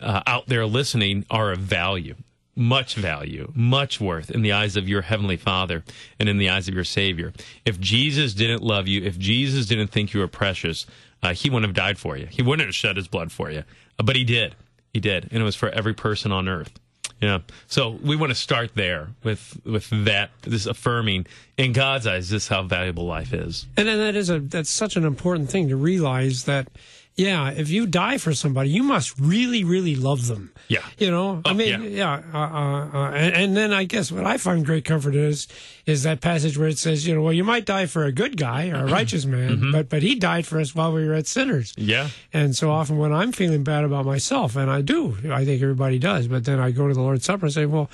uh, 0.00 0.22
out 0.26 0.46
there 0.46 0.66
listening, 0.66 1.24
are 1.30 1.52
of 1.52 1.58
value 1.58 2.14
much 2.58 2.96
value, 2.96 3.52
much 3.54 4.00
worth 4.00 4.32
in 4.32 4.42
the 4.42 4.50
eyes 4.50 4.76
of 4.76 4.88
your 4.88 5.02
heavenly 5.02 5.36
Father 5.36 5.84
and 6.18 6.28
in 6.28 6.38
the 6.38 6.50
eyes 6.50 6.66
of 6.66 6.74
your 6.74 6.84
Savior. 6.84 7.32
If 7.64 7.78
Jesus 7.78 8.34
didn't 8.34 8.62
love 8.62 8.88
you, 8.88 9.02
if 9.04 9.16
Jesus 9.16 9.66
didn't 9.66 9.88
think 9.88 10.12
you 10.12 10.18
were 10.18 10.28
precious, 10.28 10.84
uh, 11.22 11.34
he 11.34 11.48
wouldn't 11.48 11.68
have 11.68 11.76
died 11.76 11.98
for 11.98 12.16
you. 12.16 12.26
He 12.26 12.42
wouldn't 12.42 12.66
have 12.66 12.74
shed 12.74 12.96
his 12.96 13.06
blood 13.06 13.30
for 13.30 13.48
you. 13.48 13.62
Uh, 13.96 14.02
but 14.02 14.16
he 14.16 14.24
did. 14.24 14.56
He 14.92 14.98
did. 14.98 15.28
And 15.30 15.40
it 15.40 15.44
was 15.44 15.54
for 15.54 15.68
every 15.68 15.94
person 15.94 16.32
on 16.32 16.48
earth. 16.48 16.80
Yeah. 17.20 17.40
So 17.66 17.90
we 17.90 18.16
want 18.16 18.30
to 18.30 18.36
start 18.36 18.74
there 18.74 19.08
with 19.24 19.60
with 19.64 19.88
that 20.04 20.30
this 20.42 20.66
affirming 20.66 21.26
in 21.56 21.72
God's 21.72 22.06
eyes 22.06 22.30
this 22.30 22.44
is 22.44 22.48
how 22.48 22.62
valuable 22.62 23.06
life 23.06 23.32
is. 23.32 23.66
And 23.76 23.88
then 23.88 23.98
that 23.98 24.14
is 24.14 24.30
a 24.30 24.38
that's 24.38 24.70
such 24.70 24.96
an 24.96 25.04
important 25.04 25.50
thing 25.50 25.68
to 25.68 25.76
realize 25.76 26.44
that 26.44 26.68
yeah, 27.18 27.50
if 27.50 27.68
you 27.68 27.86
die 27.86 28.16
for 28.16 28.32
somebody, 28.32 28.70
you 28.70 28.82
must 28.84 29.18
really, 29.18 29.64
really 29.64 29.96
love 29.96 30.28
them. 30.28 30.52
Yeah. 30.68 30.84
You 30.98 31.10
know, 31.10 31.42
I 31.44 31.50
Oh, 31.50 31.54
mean, 31.54 31.82
yeah. 31.82 32.20
yeah. 32.22 32.22
uh, 32.32 32.38
uh, 32.38 32.88
uh, 32.94 33.10
and, 33.10 33.34
and 33.34 33.56
then 33.56 33.72
I 33.72 33.84
guess 33.84 34.12
what 34.12 34.24
I 34.24 34.36
find 34.38 34.64
great 34.64 34.84
comfort 34.84 35.14
is, 35.16 35.48
is 35.84 36.04
that 36.04 36.20
passage 36.20 36.56
where 36.56 36.68
it 36.68 36.78
says, 36.78 37.06
you 37.08 37.14
know, 37.14 37.22
well, 37.22 37.32
you 37.32 37.42
might 37.44 37.64
die 37.66 37.86
for 37.86 38.04
a 38.04 38.12
good 38.12 38.36
guy 38.36 38.68
or 38.68 38.86
a 38.86 38.90
righteous 38.98 39.24
man, 39.26 39.48
Mm-hmm. 39.56 39.72
but, 39.72 39.88
but 39.88 40.02
he 40.02 40.14
died 40.14 40.46
for 40.46 40.60
us 40.60 40.74
while 40.74 40.92
we 40.92 41.04
were 41.06 41.14
at 41.14 41.26
sinners. 41.26 41.74
Yeah. 41.76 42.08
And 42.32 42.54
so 42.54 42.70
often 42.70 42.98
when 42.98 43.12
I'm 43.12 43.32
feeling 43.32 43.64
bad 43.64 43.82
about 43.84 44.06
myself, 44.06 44.54
and 44.56 44.70
I 44.70 44.80
do, 44.82 45.16
I 45.30 45.44
think 45.44 45.60
everybody 45.60 45.98
does, 45.98 46.28
but 46.28 46.44
then 46.44 46.60
I 46.60 46.70
go 46.70 46.86
to 46.86 46.94
the 46.94 47.02
Lord's 47.02 47.24
Supper 47.24 47.46
and 47.46 47.52
say, 47.54 47.66
well, 47.66 47.90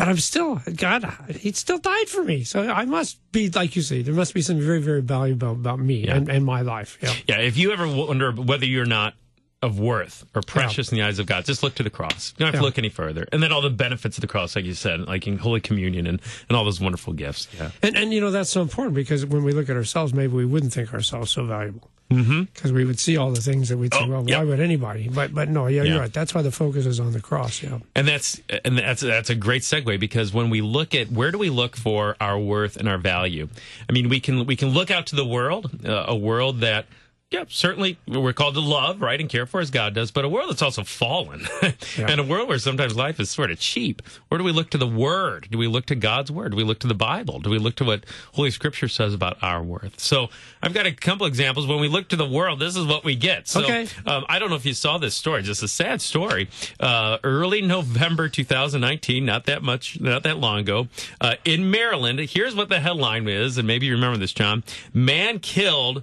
but 0.00 0.08
I'm 0.08 0.16
still, 0.16 0.62
God, 0.76 1.04
he 1.38 1.52
still 1.52 1.76
died 1.76 2.08
for 2.08 2.24
me. 2.24 2.42
So 2.42 2.62
I 2.62 2.86
must 2.86 3.18
be, 3.32 3.50
like 3.50 3.76
you 3.76 3.82
say, 3.82 4.00
there 4.00 4.14
must 4.14 4.32
be 4.32 4.40
something 4.40 4.64
very, 4.64 4.80
very 4.80 5.02
valuable 5.02 5.50
about 5.50 5.78
me 5.78 6.06
Yeah. 6.06 6.16
and, 6.16 6.28
and 6.30 6.42
my 6.42 6.62
life. 6.62 6.96
Yeah. 7.02 7.12
Yeah, 7.28 7.40
if 7.40 7.58
you 7.58 7.70
ever 7.72 7.86
wonder 7.86 8.32
whether 8.32 8.64
you're 8.64 8.86
not 8.86 9.12
of 9.62 9.78
worth 9.78 10.24
or 10.34 10.40
precious 10.42 10.90
in 10.90 10.96
the 10.96 11.04
eyes 11.04 11.18
of 11.18 11.26
God, 11.26 11.44
just 11.44 11.62
look 11.62 11.74
to 11.74 11.82
the 11.82 11.90
cross. 11.90 12.32
You 12.38 12.44
don't 12.44 12.46
have 12.46 12.54
Yeah. 12.54 12.60
to 12.60 12.64
look 12.66 12.78
any 12.78 12.88
further. 12.88 13.26
And 13.30 13.42
then 13.42 13.52
all 13.52 13.60
the 13.60 13.68
benefits 13.70 14.16
of 14.16 14.22
the 14.22 14.26
cross, 14.26 14.56
like 14.56 14.64
you 14.64 14.72
said, 14.74 15.00
like 15.06 15.26
in 15.26 15.36
Holy 15.38 15.60
Communion 15.60 16.06
and, 16.06 16.20
and 16.48 16.56
all 16.56 16.64
those 16.64 16.80
wonderful 16.80 17.12
gifts. 17.12 17.46
Yeah. 17.58 17.70
And, 17.82 17.96
and 17.96 18.12
you 18.14 18.20
know 18.22 18.30
that's 18.30 18.48
so 18.50 18.62
important 18.62 18.94
because 18.94 19.26
when 19.26 19.44
we 19.44 19.52
look 19.52 19.68
at 19.68 19.76
ourselves, 19.76 20.14
maybe 20.14 20.32
we 20.32 20.46
wouldn't 20.46 20.72
think 20.72 20.94
ourselves 20.94 21.30
so 21.30 21.44
valuable 21.44 21.90
because 22.08 22.72
we 22.72 22.84
would 22.84 22.98
see 22.98 23.16
all 23.16 23.30
the 23.30 23.40
things 23.40 23.68
that 23.68 23.76
we'd 23.76 23.94
say, 23.94 24.00
Mm-hmm. 24.00 24.12
Oh, 24.12 24.16
well, 24.22 24.28
yep. 24.28 24.38
why 24.38 24.44
would 24.44 24.58
anybody? 24.60 25.08
But 25.08 25.32
but 25.32 25.48
no, 25.48 25.68
yeah, 25.68 25.82
Yeah. 25.84 25.90
you're 25.92 26.00
right. 26.00 26.12
That's 26.12 26.34
why 26.34 26.42
the 26.42 26.50
focus 26.50 26.84
is 26.84 26.98
on 26.98 27.12
the 27.12 27.20
cross. 27.20 27.62
Yeah. 27.62 27.78
And 27.94 28.08
that's 28.08 28.40
and 28.64 28.76
that's 28.78 29.02
that's 29.02 29.30
a 29.30 29.36
great 29.36 29.62
segue 29.62 30.00
because 30.00 30.32
when 30.32 30.50
we 30.50 30.60
look 30.60 30.92
at 30.92 31.12
where 31.12 31.30
do 31.30 31.38
we 31.38 31.50
look 31.50 31.76
for 31.76 32.16
our 32.20 32.36
worth 32.36 32.76
and 32.76 32.88
our 32.88 32.98
value? 32.98 33.46
I 33.88 33.92
mean, 33.92 34.08
we 34.08 34.18
can 34.18 34.44
we 34.44 34.56
can 34.56 34.70
look 34.70 34.90
out 34.90 35.06
to 35.08 35.16
the 35.16 35.24
world, 35.24 35.70
uh, 35.86 36.06
a 36.08 36.16
world 36.16 36.60
that 36.62 36.86
yeah, 37.30 37.44
certainly 37.48 37.96
we're 38.08 38.32
called 38.32 38.54
to 38.54 38.60
love, 38.60 39.00
right, 39.00 39.20
and 39.20 39.30
care 39.30 39.46
for 39.46 39.60
as 39.60 39.70
God 39.70 39.94
does, 39.94 40.10
but 40.10 40.24
a 40.24 40.28
world 40.28 40.50
that's 40.50 40.62
also 40.62 40.82
fallen, 40.82 41.46
and 41.96 42.18
a 42.20 42.24
world 42.24 42.48
where 42.48 42.58
sometimes 42.58 42.96
life 42.96 43.20
is 43.20 43.30
sort 43.30 43.52
of 43.52 43.60
cheap. 43.60 44.02
Where 44.28 44.38
do 44.38 44.42
we 44.42 44.50
look 44.50 44.68
to 44.70 44.78
the 44.78 44.86
Word? 44.86 45.46
Do 45.48 45.56
we 45.56 45.68
look 45.68 45.86
to 45.86 45.94
God's 45.94 46.32
Word? 46.32 46.50
Do 46.50 46.56
we 46.56 46.64
look 46.64 46.80
to 46.80 46.88
the 46.88 46.94
Bible? 46.94 47.38
Do 47.38 47.48
we 47.50 47.58
look 47.58 47.76
to 47.76 47.84
what 47.84 48.04
Holy 48.34 48.50
Scripture 48.50 48.88
says 48.88 49.14
about 49.14 49.40
our 49.42 49.62
worth? 49.62 50.00
So 50.00 50.28
I've 50.60 50.74
got 50.74 50.86
a 50.86 50.92
couple 50.92 51.24
examples. 51.24 51.68
When 51.68 51.78
we 51.78 51.86
look 51.86 52.08
to 52.08 52.16
the 52.16 52.26
world, 52.28 52.58
this 52.58 52.74
is 52.74 52.84
what 52.84 53.04
we 53.04 53.14
get. 53.14 53.46
So 53.46 53.62
Okay. 53.62 53.86
um, 54.06 54.24
I 54.28 54.40
don't 54.40 54.50
know 54.50 54.56
if 54.56 54.66
you 54.66 54.74
saw 54.74 54.98
this 54.98 55.14
story. 55.14 55.42
Just 55.44 55.62
a 55.62 55.68
sad 55.68 56.02
story. 56.02 56.48
Uh, 56.80 57.18
early 57.22 57.62
November 57.62 58.28
2019, 58.28 59.24
not 59.24 59.44
that 59.46 59.62
much, 59.62 60.00
not 60.00 60.24
that 60.24 60.38
long 60.38 60.58
ago, 60.58 60.88
uh, 61.20 61.36
in 61.44 61.70
Maryland. 61.70 62.18
Here's 62.18 62.56
what 62.56 62.68
the 62.70 62.80
headline 62.80 63.28
is, 63.28 63.56
and 63.56 63.68
maybe 63.68 63.86
you 63.86 63.92
remember 63.92 64.18
this, 64.18 64.32
John. 64.32 64.64
Man 64.92 65.38
killed 65.38 66.02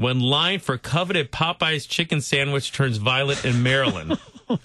when 0.00 0.18
line 0.18 0.58
for 0.60 0.78
coveted 0.78 1.30
Popeyes 1.30 1.86
chicken 1.86 2.20
sandwich 2.22 2.72
turns 2.72 2.96
violent 2.96 3.44
in 3.44 3.62
Maryland. 3.62 4.18
I 4.48 4.56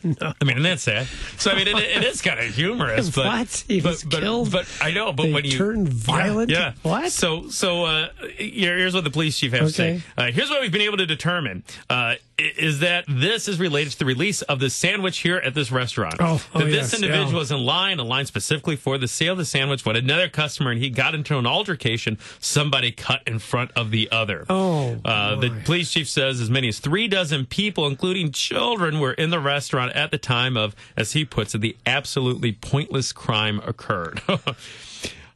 mean, 0.44 0.56
and 0.58 0.66
that's 0.66 0.82
sad. 0.84 1.08
So 1.38 1.52
I 1.52 1.56
mean, 1.56 1.68
it, 1.68 1.76
it 1.78 2.04
is 2.06 2.22
kind 2.22 2.40
of 2.40 2.46
humorous, 2.56 3.10
but 3.14 3.26
What? 3.28 3.64
He 3.68 3.82
but, 3.82 3.90
was 3.90 4.04
but, 4.04 4.22
killed? 4.22 4.52
But 4.52 4.66
I 4.82 4.92
know, 4.92 5.12
but 5.14 5.24
They 5.24 5.34
when 5.34 5.46
you 5.46 5.52
turn 5.52 5.86
violent? 5.86 6.50
yeah, 6.50 6.58
yeah. 6.60 6.74
What? 6.90 7.12
So 7.12 7.50
so 7.50 7.84
uh, 7.86 8.08
here's 8.38 8.96
what 8.96 9.04
the 9.04 9.12
police 9.12 9.38
chief 9.38 9.52
has 9.52 9.78
Okay. 9.80 9.96
to 9.96 10.00
say. 10.00 10.06
Uh, 10.18 10.32
here's 10.32 10.50
what 10.50 10.62
we've 10.62 10.72
been 10.72 10.82
able 10.82 10.98
to 10.98 11.06
determine 11.06 11.64
uh, 11.90 12.16
is 12.38 12.80
that 12.80 13.06
this 13.08 13.48
is 13.48 13.60
related 13.60 13.94
to 13.94 14.00
the 14.00 14.06
release 14.06 14.42
of 14.44 14.60
the 14.60 14.70
sandwich 14.70 15.20
here 15.20 15.38
at 15.38 15.54
this 15.54 15.72
restaurant. 15.72 16.16
Oh, 16.20 16.44
oh, 16.54 16.60
that 16.60 16.70
yes, 16.70 16.92
this 16.92 17.02
individual 17.02 17.32
yeah. 17.32 17.40
was 17.40 17.52
in 17.52 17.60
line, 17.60 18.00
a 18.00 18.04
line 18.04 18.26
specifically 18.26 18.76
for 18.76 18.98
the 18.98 19.08
sale 19.08 19.34
of 19.34 19.38
the 19.38 19.46
sandwich. 19.46 19.86
When 19.86 19.96
another 19.96 20.28
customer 20.28 20.72
and 20.72 20.80
he 20.80 20.90
got 20.90 21.16
into 21.16 21.38
an 21.38 21.48
altercation, 21.48 22.18
somebody 22.40 22.92
cut 22.92 23.22
in 23.26 23.40
front 23.40 23.72
of 23.76 23.92
the 23.92 24.10
other. 24.12 24.46
Oh, 24.50 24.98
uh, 25.06 25.36
the 25.36 25.50
police 25.64 25.92
chief 25.92 26.10
says 26.10 26.42
as 26.42 26.50
many 26.50 26.68
as 26.68 26.80
three 26.80 27.08
dozen 27.08 27.46
people, 27.46 27.88
including 27.88 28.32
children, 28.32 29.00
were 29.00 29.14
in 29.14 29.30
the 29.30 29.40
restaurant 29.40 29.94
at 29.94 30.12
the 30.12 30.18
time 30.18 30.58
of, 30.58 30.76
as 30.98 31.14
he 31.14 31.24
puts 31.26 31.56
it, 31.56 31.62
the 31.62 31.78
absolutely 31.86 32.52
pointless 32.52 33.14
crime 33.14 33.62
occurred. 33.66 34.22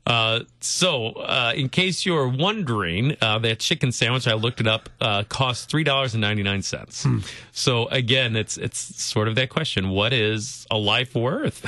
Uh, 0.10 0.40
so, 0.60 1.10
uh, 1.12 1.54
in 1.56 1.70
case 1.70 2.04
you're 2.04 2.28
wondering, 2.28 3.16
uh, 3.22 3.38
that 3.38 3.60
chicken 3.60 3.92
sandwich 3.92 4.28
I 4.28 4.34
looked 4.34 4.60
it 4.60 4.66
up 4.66 4.90
uh, 5.00 5.24
costs 5.30 5.66
three 5.66 5.84
dollars 5.84 6.16
and 6.16 6.22
ninety 6.22 6.42
nine 6.42 6.64
cents. 6.64 7.04
Hmm. 7.04 7.20
So 7.52 7.86
again, 7.90 8.36
it's 8.36 8.58
it's 8.58 8.80
sort 8.80 9.28
of 9.28 9.36
that 9.36 9.50
question: 9.50 9.92
What 9.92 10.12
is 10.12 10.66
a 10.72 10.80
life 10.80 11.14
worth? 11.14 11.64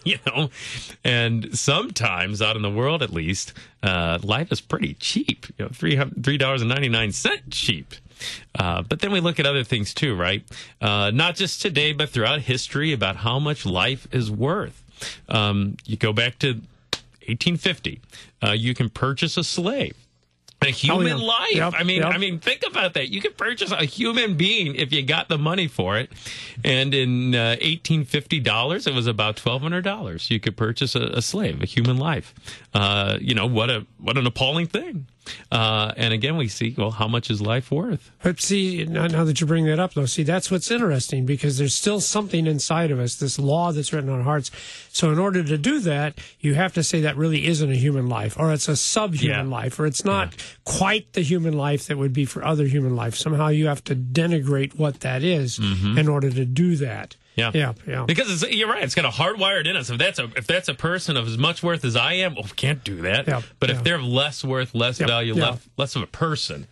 you 0.04 0.16
know, 0.26 0.48
and 1.04 1.56
sometimes 1.56 2.40
out 2.40 2.56
in 2.56 2.62
the 2.62 2.70
world, 2.70 3.02
at 3.02 3.10
least, 3.10 3.52
uh, 3.82 4.20
life 4.22 4.50
is 4.50 4.62
pretty 4.62 4.94
cheap. 4.94 5.44
You 5.58 5.66
know, 5.66 5.70
three 5.70 6.00
three 6.22 6.38
dollars 6.38 6.62
and 6.62 6.70
ninety 6.70 6.88
nine 6.88 7.12
cent 7.12 7.50
cheap. 7.50 7.94
Uh, 8.58 8.80
but 8.80 9.00
then 9.00 9.12
we 9.12 9.20
look 9.20 9.38
at 9.38 9.44
other 9.44 9.64
things 9.64 9.92
too, 9.92 10.16
right? 10.16 10.42
Uh, 10.80 11.10
not 11.12 11.36
just 11.36 11.60
today, 11.60 11.92
but 11.92 12.08
throughout 12.08 12.40
history 12.40 12.94
about 12.94 13.16
how 13.16 13.38
much 13.38 13.66
life 13.66 14.08
is 14.12 14.30
worth. 14.30 14.82
Um, 15.28 15.76
you 15.84 15.98
go 15.98 16.14
back 16.14 16.38
to 16.38 16.62
1850. 17.28 18.00
Uh, 18.42 18.52
you 18.52 18.74
can 18.74 18.88
purchase 18.90 19.36
a 19.36 19.44
slave. 19.44 19.94
A 20.62 20.66
human 20.68 21.12
Oh, 21.12 21.16
yeah. 21.18 21.22
life. 21.22 21.54
Yep, 21.54 21.74
I 21.76 21.82
mean, 21.84 22.00
yep. 22.00 22.14
I 22.14 22.18
mean, 22.18 22.38
think 22.38 22.62
about 22.66 22.94
that. 22.94 23.10
You 23.10 23.20
could 23.20 23.36
purchase 23.36 23.72
a 23.72 23.84
human 23.84 24.36
being 24.38 24.74
if 24.74 24.90
you 24.90 25.02
got 25.02 25.28
the 25.28 25.36
money 25.36 25.68
for 25.68 25.98
it. 25.98 26.10
And 26.64 26.94
in 26.94 27.34
uh, 27.34 27.56
1850 27.60 28.40
dollars, 28.40 28.86
it 28.86 28.94
was 28.94 29.06
about 29.06 29.36
twelve 29.36 29.60
hundred 29.60 29.82
dollars. 29.82 30.30
You 30.30 30.40
could 30.40 30.56
purchase 30.56 30.94
a, 30.94 31.02
a 31.02 31.20
slave, 31.22 31.62
a 31.62 31.66
human 31.66 31.98
life. 31.98 32.32
Uh, 32.72 33.18
you 33.20 33.34
know 33.34 33.46
what 33.46 33.68
a 33.68 33.86
what 33.98 34.16
an 34.16 34.26
appalling 34.26 34.66
thing. 34.66 35.06
Uh, 35.50 35.92
and 35.96 36.12
again, 36.12 36.36
we 36.36 36.48
see 36.48 36.74
well, 36.76 36.90
how 36.90 37.08
much 37.08 37.30
is 37.30 37.40
life 37.40 37.70
worth? 37.70 38.10
But 38.22 38.40
see, 38.40 38.84
now, 38.84 39.06
now 39.06 39.24
that 39.24 39.40
you 39.40 39.46
bring 39.46 39.64
that 39.66 39.78
up, 39.78 39.94
though, 39.94 40.06
see, 40.06 40.22
that's 40.22 40.50
what's 40.50 40.70
interesting 40.70 41.26
because 41.26 41.58
there's 41.58 41.74
still 41.74 42.00
something 42.00 42.46
inside 42.46 42.90
of 42.90 42.98
us, 42.98 43.16
this 43.16 43.38
law 43.38 43.72
that's 43.72 43.92
written 43.92 44.10
on 44.10 44.18
our 44.18 44.24
hearts. 44.24 44.50
So, 44.92 45.10
in 45.12 45.18
order 45.18 45.42
to 45.44 45.58
do 45.58 45.80
that, 45.80 46.18
you 46.40 46.54
have 46.54 46.72
to 46.74 46.82
say 46.82 47.00
that 47.02 47.16
really 47.16 47.46
isn't 47.46 47.70
a 47.70 47.76
human 47.76 48.08
life, 48.08 48.36
or 48.38 48.52
it's 48.52 48.68
a 48.68 48.76
subhuman 48.76 49.46
Yeah. 49.48 49.52
life, 49.56 49.78
or 49.78 49.86
it's 49.86 50.04
not 50.04 50.34
quite 50.64 51.12
the 51.12 51.22
human 51.22 51.54
life 51.56 51.86
that 51.86 51.98
would 51.98 52.12
be 52.12 52.24
for 52.24 52.44
other 52.44 52.66
human 52.66 52.96
life. 52.96 53.14
Somehow 53.14 53.48
you 53.48 53.66
have 53.66 53.84
to 53.84 53.94
denigrate 53.94 54.74
what 54.78 55.00
that 55.00 55.22
is 55.22 55.58
in 55.58 56.08
order 56.08 56.30
to 56.30 56.44
do 56.44 56.76
that. 56.76 57.16
Yeah. 57.36 57.50
Yeah. 57.54 57.74
Yeah. 57.86 58.04
Because 58.06 58.42
it's, 58.42 58.52
you're 58.54 58.68
right. 58.68 58.82
It's 58.82 58.94
kind 58.94 59.06
of 59.06 59.14
hardwired 59.14 59.66
in 59.68 59.76
us. 59.76 59.90
If 59.90 59.98
that's 59.98 60.18
a 60.18 60.24
if 60.36 60.46
that's 60.46 60.68
a 60.68 60.74
person 60.74 61.16
of 61.16 61.26
as 61.26 61.36
much 61.38 61.62
worth 61.62 61.84
as 61.84 61.94
I 61.96 62.14
am, 62.14 62.34
well, 62.34 62.44
we 62.44 62.50
can't 62.50 62.82
do 62.82 63.02
that. 63.02 63.28
Yeah, 63.28 63.42
But 63.60 63.68
yeah. 63.70 63.76
if 63.76 63.84
they're 63.84 64.02
less 64.02 64.42
worth, 64.42 64.74
less 64.74 64.98
Yeah, 64.98 65.06
value, 65.06 65.34
yeah. 65.36 65.50
less 65.50 65.68
less 65.76 65.96
of 65.96 66.02
a 66.02 66.06
person. 66.06 66.66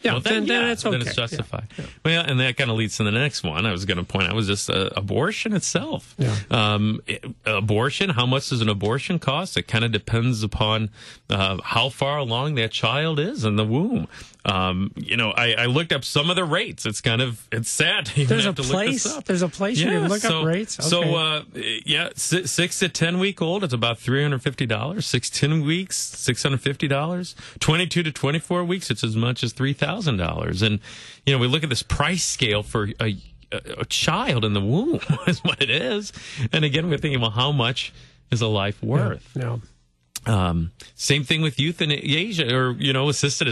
Yeah, 0.00 0.12
well, 0.12 0.20
then, 0.20 0.32
then- 0.34 0.46
then 0.46 0.68
yeah, 0.68 0.74
Then 0.74 0.94
okay. 0.94 0.96
it's 0.98 1.06
Yeah, 1.18 1.24
justified. 1.24 1.66
Well, 2.04 2.24
and 2.24 2.38
that 2.38 2.56
kind 2.56 2.70
of 2.70 2.76
leads 2.76 2.96
to 2.98 3.02
the 3.02 3.10
next 3.10 3.42
one. 3.42 3.66
I 3.66 3.72
was 3.72 3.84
going 3.84 3.98
to 3.98 4.04
point 4.04 4.28
out 4.28 4.34
was 4.36 4.46
just 4.46 4.70
uh, 4.70 4.90
abortion 4.94 5.52
itself. 5.54 6.14
Yeah. 6.18 6.36
Um, 6.52 7.00
it- 7.08 7.24
abortion. 7.44 8.10
How 8.10 8.24
much 8.24 8.48
does 8.50 8.60
an 8.60 8.68
abortion 8.68 9.18
cost? 9.18 9.56
It 9.56 9.64
kind 9.64 9.84
of 9.84 9.90
depends 9.90 10.44
upon 10.44 10.90
uh, 11.30 11.58
how 11.64 11.88
far 11.88 12.18
along 12.18 12.54
that 12.56 12.70
child 12.70 13.18
is 13.18 13.44
in 13.44 13.56
the 13.56 13.64
womb. 13.64 14.06
Um, 14.44 14.92
you 14.96 15.16
know, 15.16 15.30
I, 15.30 15.52
I 15.52 15.66
looked 15.66 15.92
up 15.92 16.04
some 16.04 16.30
of 16.30 16.36
the 16.36 16.44
rates. 16.44 16.86
It's 16.86 17.00
kind 17.00 17.20
of 17.20 17.46
it's 17.52 17.68
sad. 17.68 18.06
There's 18.16 18.44
a 18.44 18.48
have 18.48 18.54
to 18.54 18.62
look 18.62 18.86
this 18.86 19.02
place. 19.02 19.06
up. 19.06 19.24
There's 19.24 19.42
a 19.42 19.48
place 19.48 19.78
you 19.78 19.86
can 19.88 20.08
look 20.08 20.20
so, 20.20 20.40
up 20.40 20.46
rates. 20.46 20.82
So, 20.84 21.00
Okay. 21.02 21.14
uh, 21.60 21.80
yeah, 21.84 22.10
six, 22.14 22.50
six 22.50 22.78
to 22.78 22.88
ten 22.88 23.18
week 23.18 23.42
old, 23.42 23.64
it's 23.64 23.74
about 23.74 23.98
three 23.98 24.22
hundred 24.22 24.42
fifty 24.42 24.64
dollars. 24.64 25.06
Six 25.06 25.28
ten 25.28 25.62
weeks, 25.64 25.96
six 25.98 26.42
hundred 26.42 26.60
fifty 26.62 26.88
dollars. 26.88 27.34
Twenty 27.60 27.86
two 27.86 28.02
to 28.02 28.12
twenty 28.12 28.38
four 28.38 28.64
weeks, 28.64 28.90
it's 28.90 29.04
as 29.04 29.16
much 29.16 29.42
as 29.42 29.52
three 29.52 29.72
thousand 29.74 30.16
dollars. 30.16 30.62
And 30.62 30.80
you 31.26 31.32
know, 31.34 31.38
we 31.38 31.46
look 31.46 31.62
at 31.62 31.68
this 31.68 31.82
price 31.82 32.24
scale 32.24 32.62
for 32.62 32.88
a, 33.00 33.16
a, 33.52 33.60
a 33.80 33.84
child 33.84 34.44
in 34.44 34.54
the 34.54 34.60
womb 34.62 35.00
is 35.26 35.40
what 35.44 35.60
it 35.60 35.68
is. 35.70 36.12
And 36.52 36.64
again, 36.64 36.88
we're 36.88 36.98
thinking, 36.98 37.20
well, 37.20 37.30
how 37.30 37.52
much 37.52 37.92
is 38.30 38.40
a 38.40 38.46
life 38.46 38.82
worth? 38.82 39.34
no. 39.36 39.60
Um, 40.28 40.72
same 40.94 41.24
thing 41.24 41.40
with 41.40 41.58
euthanasia 41.58 42.54
or, 42.54 42.72
you 42.72 42.92
know, 42.92 43.08
assisted, 43.08 43.48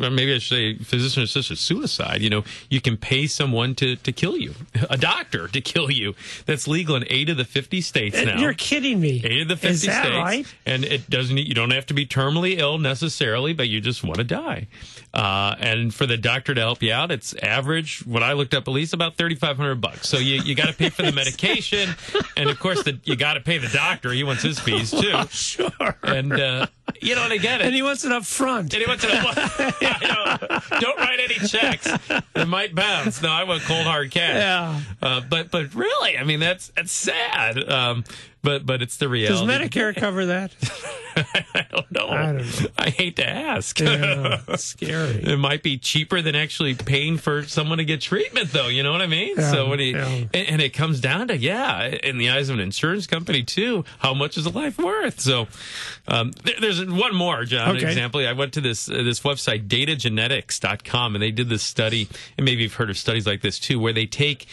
or 0.00 0.10
maybe 0.10 0.32
I 0.34 0.38
should 0.38 0.48
say 0.78 0.84
physician 0.84 1.24
assisted 1.24 1.58
suicide. 1.58 2.22
You 2.22 2.30
know, 2.30 2.44
you 2.68 2.80
can 2.80 2.96
pay 2.96 3.26
someone 3.26 3.74
to, 3.76 3.96
to 3.96 4.12
kill 4.12 4.36
you, 4.36 4.54
a 4.90 4.96
doctor 4.96 5.48
to 5.48 5.60
kill 5.60 5.90
you. 5.90 6.14
That's 6.46 6.68
legal 6.68 6.94
in 6.94 7.04
eight 7.08 7.28
of 7.30 7.36
the 7.36 7.44
50 7.44 7.80
states 7.80 8.22
now. 8.24 8.38
You're 8.38 8.54
kidding 8.54 9.00
me. 9.00 9.20
Eight 9.24 9.42
of 9.42 9.48
the 9.48 9.56
50 9.56 9.68
Is 9.68 9.82
that 9.86 10.04
states. 10.04 10.16
right? 10.16 10.46
And 10.66 10.84
it 10.84 11.10
doesn't, 11.10 11.36
you 11.36 11.54
don't 11.54 11.72
have 11.72 11.86
to 11.86 11.94
be 11.94 12.06
terminally 12.06 12.58
ill 12.58 12.78
necessarily, 12.78 13.52
but 13.52 13.68
you 13.68 13.80
just 13.80 14.04
want 14.04 14.18
to 14.18 14.24
die. 14.24 14.68
Uh, 15.12 15.56
and 15.58 15.92
for 15.92 16.06
the 16.06 16.16
doctor 16.16 16.54
to 16.54 16.60
help 16.60 16.82
you 16.82 16.92
out, 16.92 17.10
it's 17.10 17.34
average, 17.42 18.06
what 18.06 18.22
I 18.22 18.32
looked 18.34 18.54
up 18.54 18.68
at 18.68 18.70
least 18.70 18.92
about 18.94 19.16
3,500 19.16 19.80
bucks. 19.80 20.08
So 20.08 20.18
you, 20.18 20.40
you 20.42 20.54
got 20.54 20.66
to 20.68 20.72
pay 20.72 20.88
for 20.88 21.02
the 21.02 21.10
medication. 21.14 21.90
and 22.36 22.48
of 22.48 22.60
course, 22.60 22.84
the, 22.84 22.98
you 23.04 23.16
got 23.16 23.34
to 23.34 23.40
pay 23.40 23.58
the 23.58 23.66
doctor. 23.68 24.12
He 24.12 24.22
wants 24.22 24.42
his 24.42 24.58
fees 24.60 24.90
too. 24.92 25.14
Sure. 25.30 25.96
And, 26.02 26.32
uh, 26.32 26.66
you 27.00 27.14
know, 27.16 27.24
and 27.24 27.32
again, 27.32 27.60
And 27.60 27.74
he 27.74 27.82
wants 27.82 28.04
it 28.04 28.12
up 28.12 28.24
front. 28.24 28.72
and 28.72 28.82
he 28.82 28.86
went 28.88 29.00
to 29.00 29.06
the, 29.08 29.14
I 29.82 30.58
know, 30.70 30.80
don't 30.80 30.98
write 30.98 31.18
any 31.20 31.34
checks. 31.48 31.88
It 32.36 32.46
might 32.48 32.74
bounce. 32.74 33.20
No, 33.22 33.30
I 33.30 33.44
want 33.44 33.62
cold 33.62 33.84
hard 33.86 34.10
cash. 34.10 34.36
Yeah. 34.36 34.80
Uh, 35.02 35.20
but 35.28 35.50
but 35.50 35.74
really, 35.74 36.16
I 36.18 36.24
mean 36.24 36.40
that's 36.40 36.68
that's 36.76 36.92
sad. 36.92 37.68
Um, 37.68 38.04
but 38.42 38.64
but 38.64 38.82
it's 38.82 38.96
the 38.96 39.08
reality. 39.08 39.46
Does. 39.46 39.60
Medicare 39.60 39.94
cover 39.94 40.26
that? 40.26 40.52
I 41.16 41.66
don't 41.70 41.90
know. 41.90 42.08
I 42.08 42.26
don't 42.32 42.62
know. 42.62 42.68
I 42.78 42.90
hate 42.90 43.16
to 43.16 43.28
ask. 43.28 43.78
Yeah, 43.80 44.40
scary. 44.56 45.24
It 45.30 45.38
might 45.38 45.62
be 45.62 45.78
cheaper 45.78 46.22
than 46.22 46.34
actually 46.34 46.74
paying 46.74 47.16
for 47.16 47.44
someone 47.44 47.78
to 47.78 47.84
get 47.84 48.00
treatment, 48.00 48.52
though. 48.52 48.68
You 48.68 48.82
know 48.82 48.92
what 48.92 49.02
I 49.02 49.06
mean? 49.06 49.34
Yeah, 49.36 49.50
so 49.50 49.68
when 49.68 49.78
he 49.78 49.92
yeah. 49.92 50.06
and, 50.06 50.34
and 50.34 50.62
it 50.62 50.70
comes 50.70 51.00
down 51.00 51.28
to 51.28 51.36
yeah, 51.36 51.84
in 51.84 52.18
the 52.18 52.30
eyes 52.30 52.48
of 52.48 52.54
an 52.54 52.60
insurance 52.60 53.06
company 53.06 53.42
too, 53.42 53.84
how 53.98 54.14
much 54.14 54.36
is 54.36 54.46
a 54.46 54.50
life 54.50 54.78
worth? 54.78 55.20
So 55.20 55.46
um, 56.08 56.32
there, 56.44 56.54
there's 56.60 56.84
one 56.84 57.14
more, 57.14 57.44
John. 57.44 57.76
Okay. 57.76 57.86
Example: 57.86 58.26
I 58.26 58.32
went 58.32 58.54
to 58.54 58.60
this 58.60 58.88
uh, 58.88 59.02
this 59.02 59.20
website 59.20 59.68
datagenetics.com, 59.68 61.14
and 61.14 61.22
they 61.22 61.30
did 61.30 61.48
this 61.48 61.62
study, 61.62 62.08
and 62.38 62.44
maybe 62.44 62.62
you've 62.62 62.74
heard 62.74 62.90
of 62.90 62.98
studies 62.98 63.26
like 63.26 63.42
this 63.42 63.58
too, 63.58 63.78
where 63.78 63.92
they 63.92 64.06
take 64.06 64.46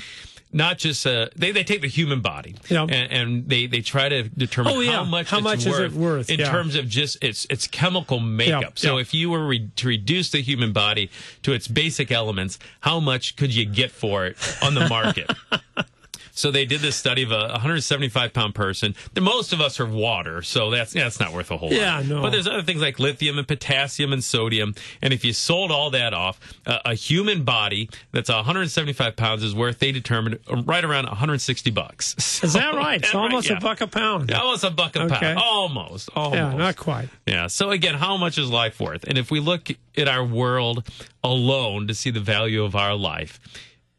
not 0.53 0.77
just 0.77 1.05
uh, 1.05 1.27
they 1.35 1.51
they 1.51 1.63
take 1.63 1.81
the 1.81 1.87
human 1.87 2.21
body 2.21 2.55
Yeah. 2.69 2.83
and, 2.83 3.11
and 3.11 3.49
they 3.49 3.67
they 3.67 3.81
try 3.81 4.07
to 4.09 4.23
determine 4.23 4.73
Oh, 4.75 4.79
yeah. 4.79 4.91
how 4.93 5.03
much 5.03 5.29
How 5.29 5.37
it's 5.37 5.43
much 5.43 5.65
is 5.65 5.79
it 5.79 5.91
worth? 5.91 6.29
in 6.29 6.39
Yeah. 6.39 6.49
terms 6.51 6.75
of 6.75 6.87
just 6.87 7.21
its 7.23 7.45
its 7.49 7.67
chemical 7.67 8.19
makeup. 8.19 8.79
So 8.79 8.97
if 8.97 9.13
you 9.13 9.29
were 9.29 9.45
re- 9.45 9.69
to 9.75 9.87
reduce 9.87 10.31
the 10.31 10.41
human 10.41 10.71
body 10.73 11.09
to 11.43 11.51
its 11.53 11.67
basic 11.67 12.11
elements, 12.11 12.59
how 12.81 12.99
much 12.99 13.35
could 13.35 13.53
you 13.53 13.65
get 13.65 13.91
for 13.91 14.25
it 14.25 14.37
on 14.61 14.73
the 14.73 14.87
market? 14.87 15.29
So 16.37 16.51
they 16.51 16.65
did 16.65 16.81
this 16.81 16.95
study 16.95 17.23
of 17.23 17.31
a 17.31 17.47
175 17.49 18.31
pound 18.31 18.53
person. 18.53 18.93
The 19.15 19.21
most 19.21 19.53
of 19.53 19.59
us 19.59 19.79
are 19.79 19.87
water, 19.87 20.43
so 20.43 20.69
that's 20.69 20.93
yeah, 20.93 21.03
that's 21.05 21.19
not 21.19 21.33
worth 21.33 21.49
a 21.49 21.57
whole 21.57 21.73
Yeah, 21.73 21.95
lot. 21.95 22.03
Yeah, 22.05 22.09
no. 22.15 22.21
But 22.21 22.29
there's 22.29 22.45
other 22.47 22.61
things 22.61 22.79
like 22.79 22.99
lithium 22.99 23.39
and 23.39 23.47
potassium 23.47 24.13
and 24.13 24.23
sodium, 24.23 24.75
and 25.01 25.13
if 25.13 25.25
you 25.25 25.33
sold 25.33 25.71
all 25.71 25.89
that 25.89 26.13
off, 26.13 26.39
uh, 26.67 26.77
a 26.85 26.93
human 26.93 27.43
body 27.43 27.89
that's 28.11 28.29
175 28.29 29.15
pounds 29.15 29.41
is 29.43 29.55
worth 29.55 29.79
they 29.79 29.91
determined 29.91 30.37
right 30.65 30.85
around 30.85 31.05
160 31.07 31.71
bucks. 31.71 32.13
Is 32.43 32.53
that 32.53 32.75
right? 32.75 33.01
It's 33.01 33.15
almost 33.15 33.49
yeah. 33.49 33.57
a 33.57 33.59
buck 33.59 33.81
a 33.81 33.87
pound. 33.87 34.29
Yeah, 34.29 34.39
almost 34.41 34.63
a 34.63 34.69
buck 34.69 34.95
a 34.95 35.03
Okay. 35.03 35.15
pound. 35.15 35.39
Almost, 35.39 36.09
almost. 36.15 36.35
Yeah, 36.35 36.53
not 36.55 36.75
quite. 36.77 37.09
Yeah. 37.25 37.47
So 37.47 37.71
again, 37.71 37.95
how 37.95 38.15
much 38.17 38.37
is 38.37 38.49
life 38.51 38.79
worth? 38.79 39.03
And 39.05 39.17
if 39.17 39.31
we 39.31 39.39
look 39.39 39.69
at 39.97 40.07
our 40.07 40.23
world 40.23 40.87
alone 41.23 41.87
to 41.87 41.95
see 41.95 42.11
the 42.11 42.19
value 42.19 42.63
of 42.63 42.75
our 42.75 42.93
life, 42.93 43.39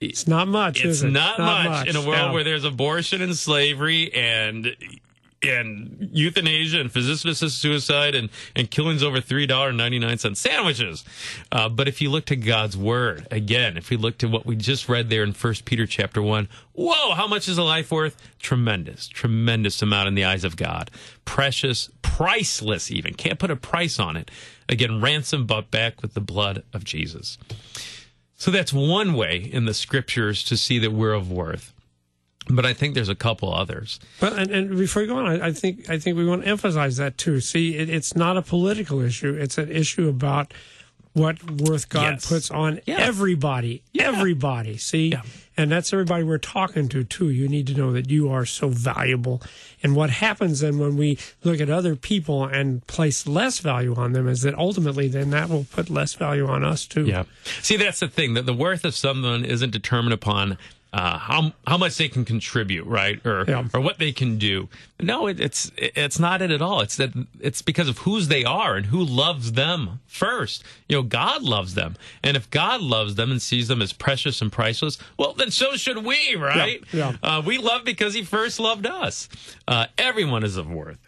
It's 0.01 0.29
not 0.29 0.47
much. 0.49 0.85
it's 0.85 1.03
it? 1.03 1.11
not, 1.11 1.39
much, 1.39 1.89
in 1.89 1.97
a 1.97 2.01
world 2.01 2.13
Yeah. 2.13 2.33
where 2.33 2.45
there's 2.45 2.65
abortion 2.65 3.21
and 3.23 3.37
slavery 3.37 4.13
and 4.15 4.77
and 5.41 6.09
euthanasia 6.13 6.81
and 6.81 6.91
physician-assisted 6.91 7.57
suicide 7.57 8.17
and, 8.17 8.29
and 8.57 8.73
killings 8.73 9.05
over 9.05 9.21
three 9.21 9.47
dollar 9.47 9.73
ninety 9.73 9.99
nine 9.99 10.19
cent 10.19 10.37
sandwiches. 10.37 11.05
Uh, 11.53 11.69
but 11.69 11.87
if 11.87 12.01
you 12.01 12.11
look 12.11 12.25
to 12.25 12.35
God's 12.35 12.77
word 12.77 13.27
again, 13.31 13.77
if 13.77 13.89
we 13.89 13.97
look 13.97 14.19
to 14.19 14.27
what 14.29 14.47
we 14.47 14.57
just 14.57 14.89
read 14.89 15.11
there 15.11 15.23
in 15.23 15.33
First 15.33 15.65
Peter 15.65 15.87
chapter 15.87 16.21
one, 16.21 16.49
whoa, 16.73 17.15
how 17.15 17.29
much 17.29 17.47
is 17.49 17.57
a 17.57 17.63
life 17.63 17.93
worth? 17.93 18.17
Tremendous, 18.41 19.07
tremendous 19.07 19.81
amount 19.81 20.09
in 20.09 20.17
the 20.17 20.25
eyes 20.25 20.43
of 20.43 20.57
God. 20.57 20.91
Precious, 21.25 21.89
priceless, 22.03 22.91
even 22.91 23.15
can't 23.15 23.39
put 23.39 23.51
a 23.53 23.57
price 23.57 24.01
on 24.01 24.17
it. 24.17 24.33
Again, 24.69 25.01
ransom 25.01 25.47
bought 25.47 25.71
back 25.71 26.03
with 26.03 26.15
the 26.15 26.21
blood 26.21 26.65
of 26.73 26.83
Jesus. 26.83 27.39
So 28.39 28.53
that's 28.53 28.73
one 28.73 29.15
way 29.15 29.37
in 29.37 29.65
the 29.65 29.75
scriptures 29.75 30.45
to 30.45 30.57
see 30.57 30.79
that 30.79 30.93
we're 30.93 31.13
of 31.13 31.31
worth. 31.31 31.75
But 32.49 32.65
I 32.65 32.73
think 32.73 32.95
there's 32.95 33.09
a 33.09 33.15
couple 33.15 33.53
others. 33.53 34.01
But 34.21 34.33
and, 34.39 34.51
and 34.51 34.79
before 34.79 35.03
you 35.03 35.09
go 35.09 35.19
on, 35.19 35.27
I, 35.27 35.49
I 35.49 35.53
think 35.53 35.91
I 35.91 35.99
think 35.99 36.17
we 36.17 36.25
want 36.25 36.45
to 36.45 36.49
emphasize 36.49 36.97
that 36.97 37.19
too. 37.19 37.41
See, 37.41 37.77
it, 37.77 37.91
it's 37.91 38.17
not 38.17 38.39
a 38.39 38.43
political 38.43 39.01
issue; 39.01 39.35
it's 39.35 39.59
an 39.59 39.71
issue 39.71 40.09
about 40.09 40.55
what 41.15 41.43
worth 41.51 41.89
God 41.89 42.13
Yes. 42.15 42.29
puts 42.29 42.51
on 42.51 42.81
Yeah. 42.87 42.97
everybody. 43.01 43.83
Everybody. 43.99 44.77
See, 44.79 45.09
Yeah. 45.09 45.23
and 45.57 45.71
that's 45.71 45.93
everybody 45.93 46.23
we're 46.25 46.39
talking 46.39 46.89
to 46.91 47.05
too. 47.05 47.31
You 47.31 47.49
need 47.49 47.67
to 47.69 47.75
know 47.75 47.93
that 47.93 48.09
you 48.11 48.31
are 48.31 48.47
so 48.47 48.69
valuable. 48.69 49.43
And 49.83 49.95
what 49.97 50.11
happens 50.11 50.61
then 50.61 50.79
when 50.79 50.97
we 50.97 51.19
look 51.45 51.61
at 51.61 51.71
other 51.71 51.97
people 51.97 52.45
and 52.45 52.87
place 52.87 53.27
less 53.27 53.59
value 53.61 53.95
on 53.95 54.13
them 54.13 54.29
is 54.29 54.43
that 54.43 54.55
ultimately 54.57 55.09
then 55.09 55.31
that 55.31 55.49
will 55.49 55.65
put 55.71 55.91
less 55.91 56.15
value 56.15 56.47
on 56.47 56.65
us 56.65 56.87
too. 56.87 57.05
Yeah. 57.07 57.25
See, 57.63 57.77
that's 57.77 58.01
the 58.01 58.09
thing 58.09 58.35
that 58.35 58.47
the 58.47 58.55
worth 58.55 58.85
of 58.85 58.95
someone 58.95 59.45
isn't 59.45 59.71
determined 59.71 60.13
upon 60.15 60.57
uh, 60.93 61.19
how 61.19 61.53
how 61.67 61.77
much 61.77 61.97
they 61.99 62.09
can 62.09 62.25
contribute, 62.25 62.87
right, 62.87 63.25
or 63.27 63.45
Yeah. 63.47 63.69
or 63.75 63.81
what 63.81 63.99
they 63.99 64.11
can 64.13 64.39
do. 64.39 64.69
No, 65.01 65.27
it, 65.27 65.39
it's 65.39 65.71
it's 65.77 66.19
not 66.19 66.41
it 66.41 66.51
at 66.51 66.63
all. 66.63 66.81
It's 66.81 66.97
that 66.97 67.11
it's 67.41 67.61
because 67.63 67.89
of 67.89 67.99
whose 67.99 68.29
they 68.29 68.43
are 68.45 68.75
and 68.77 68.87
who 68.87 69.03
loves 69.05 69.53
them 69.53 70.01
first. 70.07 70.65
You 70.89 70.97
know, 70.97 71.03
God 71.03 71.43
loves 71.43 71.75
them, 71.75 71.97
and 72.23 72.37
if 72.37 72.51
God 72.51 72.81
loves 72.81 73.17
them 73.17 73.31
and 73.31 73.41
sees 73.43 73.69
them 73.69 73.83
as 73.83 73.93
precious 73.93 74.41
and 74.41 74.51
priceless, 74.51 74.97
well, 75.19 75.35
then 75.35 75.51
so 75.51 75.77
should 75.77 76.05
we, 76.05 76.35
right? 76.37 76.83
Yeah. 76.93 77.17
Uh, 77.23 77.43
we 77.45 77.59
love 77.59 77.85
because 77.85 78.15
He 78.15 78.23
first 78.25 78.59
loved 78.59 78.87
us. 78.87 79.29
Uh, 79.67 79.87
everyone 79.99 80.43
is 80.43 80.57
of 80.57 80.69
worth. 80.71 80.99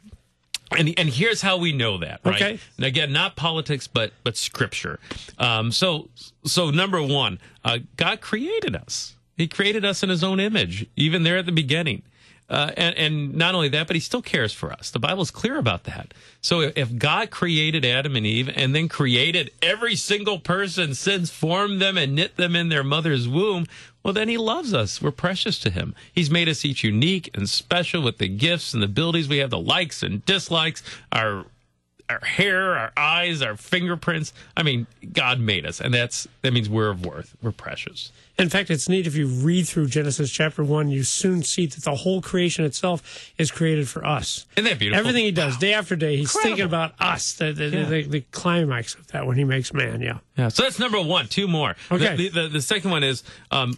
And, 0.79 0.95
and 0.97 1.09
here's 1.09 1.43
how 1.43 1.57
we 1.57 1.73
know 1.73 1.99
that, 1.99 2.21
right? 2.25 2.37
Okay. 2.37 2.59
And 2.77 2.87
again, 2.87 3.13
not 3.13 3.35
politics, 3.35 3.89
but 3.89 4.13
but 4.23 4.37
scripture. 4.37 5.01
Um, 5.39 5.73
so 5.73 6.11
so 6.45 6.71
number 6.71 7.03
one, 7.03 7.41
uh, 7.65 7.79
God 7.97 8.21
created 8.21 8.77
us. 8.77 9.17
He 9.41 9.49
created 9.49 9.85
us 9.85 10.03
in 10.03 10.11
His 10.11 10.23
own 10.23 10.39
image, 10.39 10.87
even 10.97 11.23
there 11.23 11.39
at 11.39 11.47
the 11.47 11.53
beginning. 11.53 12.03
Uh, 12.51 12.73
and, 12.77 12.97
and 12.97 13.35
not 13.37 13.55
only 13.55 13.69
that, 13.69 13.87
but 13.87 13.95
He 13.95 14.01
still 14.01 14.23
cares 14.23 14.53
for 14.53 14.73
us. 14.73 14.91
The 14.91 14.99
Bible's 14.99 15.31
clear 15.31 15.57
about 15.57 15.85
that. 15.85 16.13
So 16.41 16.61
if, 16.61 16.99
God 16.99 17.31
created 17.31 17.85
Adam 17.85 18.17
and 18.17 18.27
Eve, 18.27 18.51
and 18.55 18.75
then 18.75 18.89
created 18.89 19.53
every 19.63 19.95
single 19.95 20.41
person 20.41 20.95
since 20.95 21.31
formed 21.31 21.81
them 21.81 21.97
and 21.97 22.15
knit 22.15 22.37
them 22.37 22.57
in 22.57 22.69
their 22.69 22.83
mother's 22.83 23.29
womb, 23.29 23.67
well, 24.03 24.13
then 24.13 24.29
He 24.29 24.37
loves 24.37 24.75
us. 24.75 25.01
We're 25.01 25.13
precious 25.13 25.59
to 25.61 25.71
Him. 25.71 25.95
He's 26.13 26.31
made 26.31 26.49
us 26.49 26.65
each 26.65 26.83
unique 26.83 27.31
and 27.33 27.49
special 27.49 28.03
with 28.03 28.19
the 28.19 28.29
gifts 28.29 28.75
and 28.75 28.83
the 28.83 28.87
abilities 28.87 29.29
we 29.29 29.39
have, 29.39 29.51
the 29.51 29.59
likes 29.59 30.03
and 30.03 30.25
dislikes, 30.27 30.83
our 31.13 31.47
our 32.11 32.21
hair, 32.27 32.77
our 32.77 32.93
eyes, 32.97 33.41
our 33.43 33.57
fingerprints. 33.57 34.33
I 34.57 34.63
mean, 34.63 34.87
God 35.13 35.39
made 35.41 35.65
us, 35.65 35.81
and 35.81 35.95
that's 35.95 36.27
that 36.43 36.53
means 36.53 36.69
we're 36.69 36.91
of 36.91 37.07
worth. 37.07 37.35
We're 37.43 37.53
precious. 37.53 38.13
In 38.39 38.49
fact, 38.49 38.71
it's 38.71 38.89
neat 38.89 39.07
if 39.07 39.15
you 39.17 39.27
read 39.27 39.69
through 39.69 39.89
Genesis 39.89 40.31
chapter 40.31 40.65
one, 40.65 40.89
you 40.89 41.03
soon 41.03 41.43
see 41.43 41.67
that 41.67 41.85
the 41.85 41.95
whole 41.95 42.23
creation 42.23 42.65
itself 42.65 43.33
is 43.37 43.51
created 43.51 43.87
for 43.89 44.05
us. 44.05 44.47
Isn't 44.57 44.65
that 44.69 44.79
beautiful? 44.79 44.99
Everything 44.99 45.25
he 45.27 45.31
does, 45.31 45.59
day 45.59 45.75
after 45.75 45.95
day, 45.95 46.17
he's 46.17 46.35
Incredible. 46.35 46.49
thinking 46.57 46.65
about 46.65 46.95
us. 46.99 47.35
The, 47.35 47.53
the, 47.53 47.65
Yeah. 47.69 47.85
the, 47.85 48.03
the 48.05 48.21
climax 48.33 48.95
of 48.95 49.07
that 49.09 49.27
when 49.27 49.37
he 49.37 49.45
makes 49.45 49.75
man. 49.75 50.01
Yeah. 50.01 50.19
Yeah. 50.39 50.49
So 50.49 50.63
that's 50.63 50.79
number 50.79 51.01
one. 51.03 51.29
Two 51.29 51.49
more. 51.49 51.77
Okay. 51.91 52.17
The, 52.17 52.29
the, 52.31 52.49
the 52.49 52.63
second 52.63 52.91
one 52.91 53.05
is 53.05 53.23
um, 53.51 53.77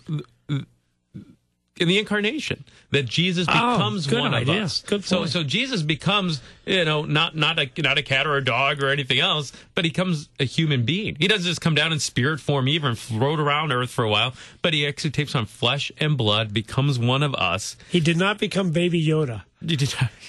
in 0.48 1.88
the 1.88 1.98
incarnation 1.98 2.64
that 2.92 3.06
Jesus 3.06 3.46
Oh, 3.48 3.52
becomes 3.76 4.06
good 4.06 4.20
one 4.20 4.34
idea. 4.34 4.58
of 4.58 4.62
us. 4.64 4.80
Good 4.82 5.04
so 5.04 5.18
point. 5.18 5.30
so 5.30 5.42
Jesus 5.42 5.82
becomes 5.82 6.40
you 6.64 6.84
know 6.84 7.02
not 7.04 7.34
not 7.34 7.58
a 7.58 7.68
not 7.82 7.98
a 7.98 8.02
cat 8.02 8.26
or 8.26 8.36
a 8.36 8.44
dog 8.44 8.82
or 8.82 8.88
anything 8.88 9.18
else, 9.18 9.52
but 9.74 9.84
he 9.84 9.90
becomes 9.90 10.28
a 10.38 10.44
human 10.44 10.84
being. 10.84 11.16
He 11.18 11.26
doesn't 11.26 11.46
just 11.46 11.60
come 11.60 11.74
down 11.74 11.92
in 11.92 11.98
spirit 11.98 12.38
form 12.40 12.68
even 12.68 12.90
and 12.90 12.98
float 12.98 13.40
around 13.40 13.72
earth 13.72 13.90
for 13.90 14.04
a 14.04 14.08
while, 14.10 14.34
but 14.62 14.72
he 14.74 14.86
actually 14.86 15.10
takes 15.10 15.34
on 15.34 15.46
flesh 15.46 15.90
and 15.98 16.16
blood, 16.16 16.52
becomes 16.54 16.98
one 16.98 17.22
of 17.22 17.34
us. 17.34 17.76
He 17.90 18.00
did 18.00 18.16
not 18.16 18.38
become 18.38 18.70
Baby 18.70 19.04
Yoda, 19.04 19.42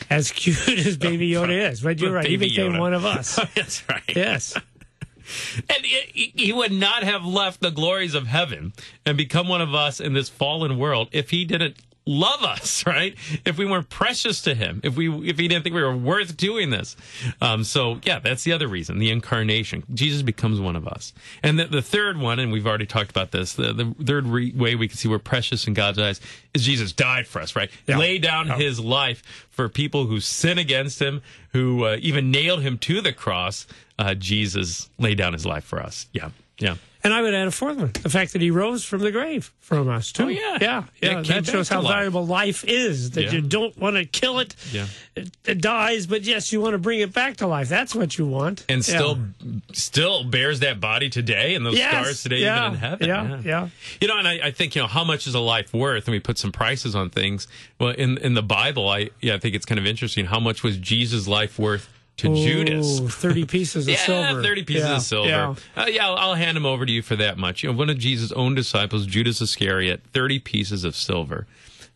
as 0.10 0.32
cute 0.32 0.67
as 0.69 0.97
Baby 0.97 1.36
oh, 1.38 1.45
Yoda 1.45 1.69
is. 1.71 1.82
But 1.82 1.99
you're 1.99 2.13
right. 2.13 2.26
He 2.26 2.38
became 2.38 2.73
Yoda. 2.73 2.80
one 2.80 2.93
of 2.93 3.06
us. 3.06 3.36
That's 3.56 3.88
right. 3.89 4.02
yes. 4.15 4.56
And 5.69 5.86
he 5.86 6.52
would 6.52 6.73
not 6.73 7.04
have 7.04 7.23
left 7.23 7.62
the 7.62 7.71
glories 7.71 8.13
of 8.13 8.28
heaven 8.28 8.73
and 9.06 9.15
become 9.17 9.47
one 9.47 9.62
of 9.62 9.73
us 9.73 10.02
in 10.02 10.12
this 10.13 10.28
fallen 10.28 10.78
world 10.78 11.08
if 11.13 11.30
he 11.30 11.45
didn't 11.45 11.78
love 12.06 12.44
us, 12.44 12.86
right? 12.88 13.16
If 13.46 13.58
we 13.58 13.66
weren't 13.66 13.89
precious 13.89 14.42
to 14.44 14.54
him, 14.56 14.82
if 14.84 14.96
we 14.96 15.10
if 15.30 15.38
he 15.38 15.48
didn't 15.48 15.63
think 15.63 15.76
we 15.76 15.82
were 15.84 15.96
worth 15.96 16.36
doing 16.38 16.70
this. 16.70 16.96
Um, 17.42 17.63
so 17.63 18.00
yeah, 18.04 18.20
that's 18.20 18.44
the 18.44 18.54
other 18.54 18.68
reason, 18.68 19.00
the 19.00 19.10
incarnation. 19.10 19.84
Jesus 19.94 20.22
becomes 20.22 20.60
one 20.60 20.76
of 20.76 20.88
us. 20.88 21.13
And 21.42 21.60
the, 21.60 21.66
the 21.66 21.82
third 21.82 22.18
one, 22.18 22.39
and 22.39 22.52
we've 22.52 22.68
already 22.68 22.86
talked 22.86 23.10
about 23.10 23.32
this, 23.32 23.54
the, 23.54 23.74
the 23.74 23.96
third 24.04 24.26
re- 24.28 24.52
way 24.54 24.76
we 24.76 24.88
can 24.88 24.98
see 24.98 25.08
we're 25.08 25.20
precious 25.20 25.68
in 25.68 25.74
God's 25.74 26.00
eyes 26.00 26.20
is 26.54 26.63
Jesus 26.63 26.92
died 26.92 27.28
for 27.28 27.42
us, 27.42 27.56
right? 27.56 27.70
Yeah. 27.88 27.98
Lay 27.98 28.18
down 28.20 28.48
Yeah. 28.48 28.58
his 28.58 28.80
life 28.80 29.24
for 29.50 29.70
people 29.70 30.06
who 30.08 30.20
sin 30.20 30.58
against 30.58 31.02
him, 31.02 31.22
who 31.54 31.86
uh, 31.86 31.98
even 32.02 32.32
nailed 32.32 32.62
him 32.62 32.78
to 32.80 33.02
the 33.02 33.13
cross. 33.13 33.66
Uh, 34.00 34.13
Jesus 34.16 34.89
laid 34.98 35.18
down 35.18 35.34
his 35.34 35.46
life 35.46 35.63
for 35.63 35.80
us. 35.82 36.08
Yeah, 36.13 36.30
yeah. 36.58 36.76
And 37.06 37.13
I 37.13 37.22
would 37.22 37.34
add 37.34 37.48
a 37.48 37.52
fourth 37.52 37.78
one: 37.78 37.92
the 38.02 38.10
fact 38.10 38.32
that 38.34 38.42
he 38.42 38.50
rose 38.50 38.86
from 38.86 39.02
the 39.02 39.12
grave 39.12 39.52
from 39.60 39.89
us 39.89 40.12
too. 40.13 40.24
Oh, 40.24 40.28
yeah. 40.30 40.58
yeah, 40.62 40.84
Yeah, 41.02 41.22
that 41.24 41.46
shows 41.46 41.68
how 41.68 41.82
life. 41.82 41.94
valuable 41.96 42.26
life 42.26 42.63
is. 42.66 43.12
That 43.12 43.24
Yeah. 43.26 43.32
you 43.34 43.42
don't 43.42 43.78
want 43.78 43.98
to 43.98 44.06
kill 44.06 44.39
it. 44.39 44.56
Yeah. 44.72 44.88
It, 45.16 45.36
it 45.46 45.62
dies, 45.62 46.08
but 46.08 46.24
yes, 46.24 46.52
you 46.54 46.62
want 46.62 46.74
to 46.76 46.78
bring 46.78 47.02
it 47.02 47.12
back 47.13 47.38
to 47.38 47.48
life. 47.48 47.68
That's 47.68 47.94
what 47.94 48.18
you 48.18 48.26
want. 48.26 48.66
and 48.70 48.88
Yeah. 48.88 48.96
still 48.96 49.18
still 49.74 50.24
bears 50.24 50.62
that 50.62 50.80
body 50.80 51.10
today 51.10 51.56
and 51.56 51.66
those 51.66 51.78
Yes, 51.78 51.92
stars 51.92 52.24
today 52.24 52.38
yeah, 52.38 52.62
even 52.68 52.74
in 52.76 52.80
heaven 52.80 53.08
yeah, 53.08 53.42
yeah. 53.44 53.70
you 54.02 54.08
know 54.08 54.18
and 54.18 54.28
I, 54.28 54.39
I 54.48 54.52
think 54.52 54.76
you 54.76 54.82
know 54.82 54.88
how 54.88 55.04
much 55.04 55.28
is 55.28 55.36
a 55.36 55.39
life 55.39 55.74
worth 55.74 56.08
and 56.08 56.13
we 56.13 56.20
put 56.20 56.38
some 56.38 56.52
prices 56.52 56.96
on 56.96 57.10
things 57.10 57.48
well 57.80 57.89
in 57.92 58.18
in 58.20 58.34
the 58.34 58.42
bible 58.44 58.88
i 58.89 59.10
yeah 59.22 59.36
i 59.36 59.39
think 59.39 59.56
it's 59.56 59.66
kind 59.66 59.80
of 59.80 59.86
interesting 59.86 60.26
how 60.26 60.39
much 60.39 60.63
was 60.63 60.78
jesus 60.78 61.28
life 61.28 61.58
worth 61.60 61.89
to 62.17 62.28
judas 62.36 62.99
thirty 63.15 63.43
pieces 63.45 63.88
of 63.88 63.95
silver. 63.97 64.21
yeah, 64.21 64.28
silver. 64.30 64.43
30 64.43 64.63
pieces 64.63 64.84
Yeah, 64.84 64.95
of 64.95 65.02
silver. 65.02 65.30
yeah. 65.30 65.56
Uh, 65.76 65.86
yeah, 65.88 66.08
I'll, 66.08 66.15
I'll 66.15 66.36
hand 66.36 66.56
them 66.56 66.65
over 66.65 66.86
to 66.86 66.91
you 66.91 67.02
for 67.02 67.15
that 67.15 67.38
much. 67.38 67.63
You 67.63 67.71
know, 67.71 67.78
one 67.78 67.89
of 67.89 67.97
Jesus' 67.97 68.32
own 68.34 68.54
disciples, 68.56 69.06
Judas 69.08 69.41
Iscariot, 69.41 70.02
30 70.13 70.39
pieces 70.39 70.84
of 70.84 70.95
silver. 70.95 71.47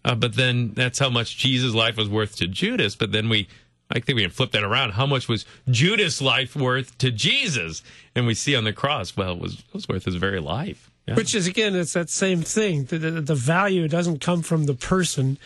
Uh, 0.03 0.15
but 0.15 0.35
then 0.35 0.73
that's 0.73 0.99
how 0.99 1.09
much 1.09 1.37
Jesus' 1.37 1.73
life 1.75 1.97
was 1.97 2.09
worth 2.09 2.35
to 2.37 2.47
Judas. 2.47 2.95
But 2.95 3.11
then 3.11 3.29
we, 3.29 3.47
I 3.91 3.99
think 3.99 4.15
we 4.15 4.21
can 4.23 4.31
flip 4.31 4.51
that 4.51 4.63
around. 4.63 4.91
How 4.93 5.05
much 5.05 5.27
was 5.27 5.45
Judas' 5.69 6.21
life 6.21 6.55
worth 6.55 6.97
to 6.99 7.11
Jesus? 7.11 7.83
And 8.15 8.25
we 8.25 8.33
see 8.33 8.55
on 8.55 8.63
the 8.63 8.73
cross, 8.73 9.15
well, 9.17 9.33
it 9.33 9.39
was, 9.39 9.53
it 9.55 9.73
was 9.73 9.87
worth 9.87 10.05
his 10.05 10.15
very 10.15 10.39
life. 10.39 10.89
Yeah. 11.07 11.15
Which 11.15 11.35
is 11.35 11.45
again, 11.47 11.75
it's 11.75 11.93
that 11.93 12.09
same 12.09 12.41
thing. 12.41 12.85
The, 12.85 12.97
the, 12.97 13.11
the 13.21 13.35
value 13.35 13.87
doesn't 13.87 14.19
come 14.19 14.41
from 14.41 14.65
the 14.65 14.73
person, 14.73 15.37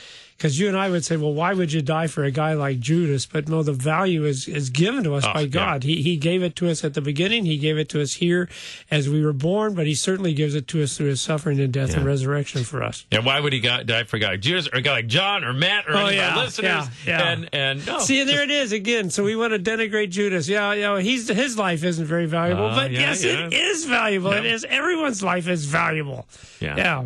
Because 0.42 0.60
you 0.60 0.68
and 0.68 0.76
I 0.76 0.90
would 0.90 1.06
say, 1.06 1.18
well, 1.18 1.36
why 1.36 1.54
would 1.54 1.72
you 1.72 1.84
die 1.84 2.08
for 2.08 2.24
a 2.24 2.32
guy 2.32 2.54
like 2.54 2.80
Judas? 2.80 3.28
But 3.28 3.48
no, 3.48 3.62
the 3.62 3.74
value 3.74 4.26
is, 4.26 4.48
is 4.48 4.72
given 4.72 5.04
to 5.04 5.14
us 5.14 5.24
Oh, 5.24 5.34
by 5.34 5.42
yeah. 5.42 5.46
God. 5.48 5.84
He, 5.84 6.02
he 6.02 6.18
gave 6.18 6.42
it 6.42 6.56
to 6.56 6.68
us 6.72 6.84
at 6.84 6.96
the 6.96 7.02
beginning. 7.02 7.46
He 7.46 7.60
gave 7.60 7.78
it 7.78 7.90
to 7.90 8.02
us 8.02 8.14
here 8.16 8.50
as 8.90 9.08
we 9.08 9.24
were 9.24 9.34
born, 9.34 9.76
but 9.76 9.86
he 9.86 9.94
certainly 9.94 10.34
gives 10.34 10.56
it 10.56 10.68
to 10.70 10.82
us 10.82 10.98
through 10.98 11.10
his 11.10 11.22
suffering 11.22 11.60
and 11.60 11.72
death 11.72 11.96
and 11.96 12.04
resurrection 12.08 12.64
for 12.64 12.82
us. 12.82 13.06
Yeah, 13.12 13.20
why 13.20 13.40
would 13.40 13.54
he 13.54 13.60
got, 13.60 13.86
die 13.86 14.04
for 14.06 14.18
a 14.18 14.20
guy 14.20 14.30
like 14.32 14.42
Judas 14.42 14.68
or 14.74 14.78
a 14.80 14.82
guy 14.82 14.94
like 14.94 15.06
John 15.08 15.44
or 15.44 15.54
Matt 15.54 15.88
or 15.88 15.94
Oh, 15.94 16.08
any 16.08 16.10
of 16.10 16.16
yeah, 16.16 16.30
our 16.36 16.44
listeners? 16.44 16.66
yeah, 16.66 16.88
yeah. 17.06 17.28
And 17.32 17.50
and 17.54 17.86
no, 17.86 18.00
See, 18.00 18.20
and 18.22 18.28
there 18.28 18.42
it 18.42 18.50
is 18.50 18.72
again. 18.72 19.12
So 19.12 19.24
we 19.24 19.36
want 19.36 19.54
to 19.54 19.60
denigrate 19.60 20.10
Judas. 20.10 20.50
Yeah, 20.50 20.74
yeah. 20.74 21.00
He's 21.00 21.28
his 21.28 21.56
life 21.56 21.84
isn't 21.84 22.06
very 22.08 22.26
valuable, 22.26 22.66
Uh, 22.66 22.76
but 22.76 22.90
yeah, 22.92 23.00
yes, 23.02 23.24
yeah. 23.24 23.46
it 23.46 23.54
is 23.54 23.86
valuable. 23.86 24.32
It 24.32 24.46
Yeah. 24.46 24.58
Everyone's 24.70 25.22
life 25.22 25.48
is 25.48 25.66
valuable. 25.66 26.26
Yeah. 26.60 27.04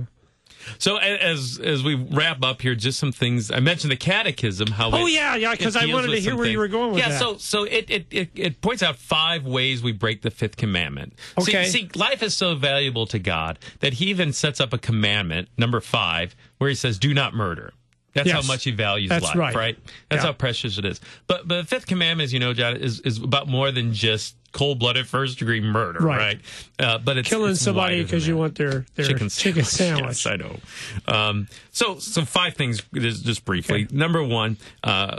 Yeah. 0.67 0.73
So 0.79 0.97
as 0.97 1.59
as 1.63 1.83
we 1.83 1.95
wrap 1.95 2.43
up 2.43 2.61
here, 2.61 2.75
just 2.75 2.99
some 2.99 3.11
things. 3.11 3.51
I 3.51 3.59
mentioned 3.59 3.91
the 3.91 3.97
Catechism. 3.97 4.67
How 4.71 4.91
Oh 4.91 5.05
it- 5.07 5.13
yeah, 5.13 5.35
yeah. 5.35 5.51
Because 5.51 5.75
I 5.75 5.85
wanted 5.85 6.07
to 6.11 6.19
hear 6.19 6.35
where 6.35 6.47
you 6.47 6.57
were 6.59 6.67
going 6.67 6.91
with 6.91 6.99
yeah, 6.99 7.09
that. 7.09 7.19
so 7.19 7.37
so 7.37 7.63
it, 7.63 7.89
it 7.89 8.07
it 8.11 8.29
it 8.35 8.61
points 8.61 8.83
out 8.83 8.95
five 8.97 9.45
ways 9.45 9.81
we 9.83 9.91
break 9.91 10.21
the 10.21 10.31
fifth 10.31 10.57
commandment. 10.57 11.13
See- 11.41 11.51
Okay. 11.55 11.65
See, 11.67 11.89
life 11.95 12.21
is 12.23 12.35
so 12.35 12.55
valuable 12.55 13.05
to 13.07 13.19
God 13.19 13.59
that 13.79 13.93
He 13.93 14.05
even 14.07 14.33
sets 14.33 14.59
up 14.59 14.73
a 14.73 14.77
commandment, 14.77 15.49
number 15.57 15.79
five, 15.79 16.35
where 16.57 16.69
He 16.69 16.75
says, 16.75 16.97
"Do 16.99 17.13
not 17.13 17.33
murder." 17.33 17.71
That's 18.13 18.27
Yes. 18.27 18.41
how 18.45 18.47
much 18.47 18.63
He 18.63 18.71
values 18.71 19.09
That's 19.09 19.35
life, 19.35 19.53
right. 19.55 19.77
That's 20.09 20.21
Yeah. 20.23 20.27
how 20.27 20.31
precious 20.33 20.77
it 20.77 20.85
is. 20.85 21.01
But 21.27 21.47
but 21.47 21.57
the 21.57 21.63
fifth 21.65 21.85
commandment, 21.85 22.25
as 22.25 22.33
you 22.33 22.39
know, 22.39 22.53
John, 22.53 22.77
is 22.77 23.01
is 23.01 23.17
about 23.19 23.47
more 23.49 23.71
than 23.71 23.93
just 23.93 24.35
cold 24.55 24.79
blooded 24.79 25.05
first 25.07 25.37
degree 25.37 25.59
murder, 25.61 25.99
Right. 25.99 26.17
right? 26.17 26.39
Uh, 26.79 26.97
but 26.97 27.17
it's 27.17 27.27
killing 27.29 27.51
it's 27.51 27.61
somebody 27.61 28.01
because 28.01 28.25
you 28.25 28.37
want 28.37 28.55
their 28.55 28.85
their 28.95 29.05
chicken, 29.05 29.29
chicken, 29.29 29.63
sandwich. 29.63 30.05
Yes, 30.25 30.25
I 30.25 30.37
know. 30.37 30.57
Um, 31.07 31.47
so, 31.71 31.99
so 31.99 32.23
five 32.25 32.55
things 32.55 32.81
just, 32.93 33.25
just 33.25 33.43
briefly. 33.45 33.87
Number 33.91 34.23
one, 34.23 34.57
uh, 34.83 35.17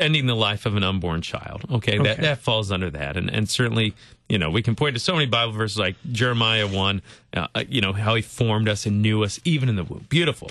ending 0.00 0.26
the 0.26 0.34
life 0.34 0.64
of 0.66 0.74
an 0.74 0.82
unborn 0.82 1.20
child. 1.22 1.64
Okay, 1.70 1.98
that 1.98 2.06
Okay. 2.14 2.22
that 2.22 2.38
falls 2.38 2.72
under 2.72 2.90
that, 2.90 3.16
and 3.16 3.30
and 3.30 3.48
certainly. 3.48 3.94
You 4.30 4.36
know, 4.36 4.50
we 4.50 4.60
can 4.60 4.74
point 4.74 4.92
to 4.94 5.00
so 5.00 5.14
many 5.14 5.24
Bible 5.24 5.54
verses 5.54 5.78
like 5.78 5.96
Jeremiah 6.12 6.66
1, 6.68 7.00
uh, 7.32 7.46
you 7.66 7.80
know, 7.80 7.94
how 7.94 8.14
he 8.14 8.20
formed 8.20 8.68
us 8.68 8.84
and 8.84 9.00
knew 9.00 9.24
us 9.24 9.40
even 9.46 9.70
in 9.70 9.76
the 9.76 9.84
womb. 9.84 10.04
Beautiful. 10.10 10.50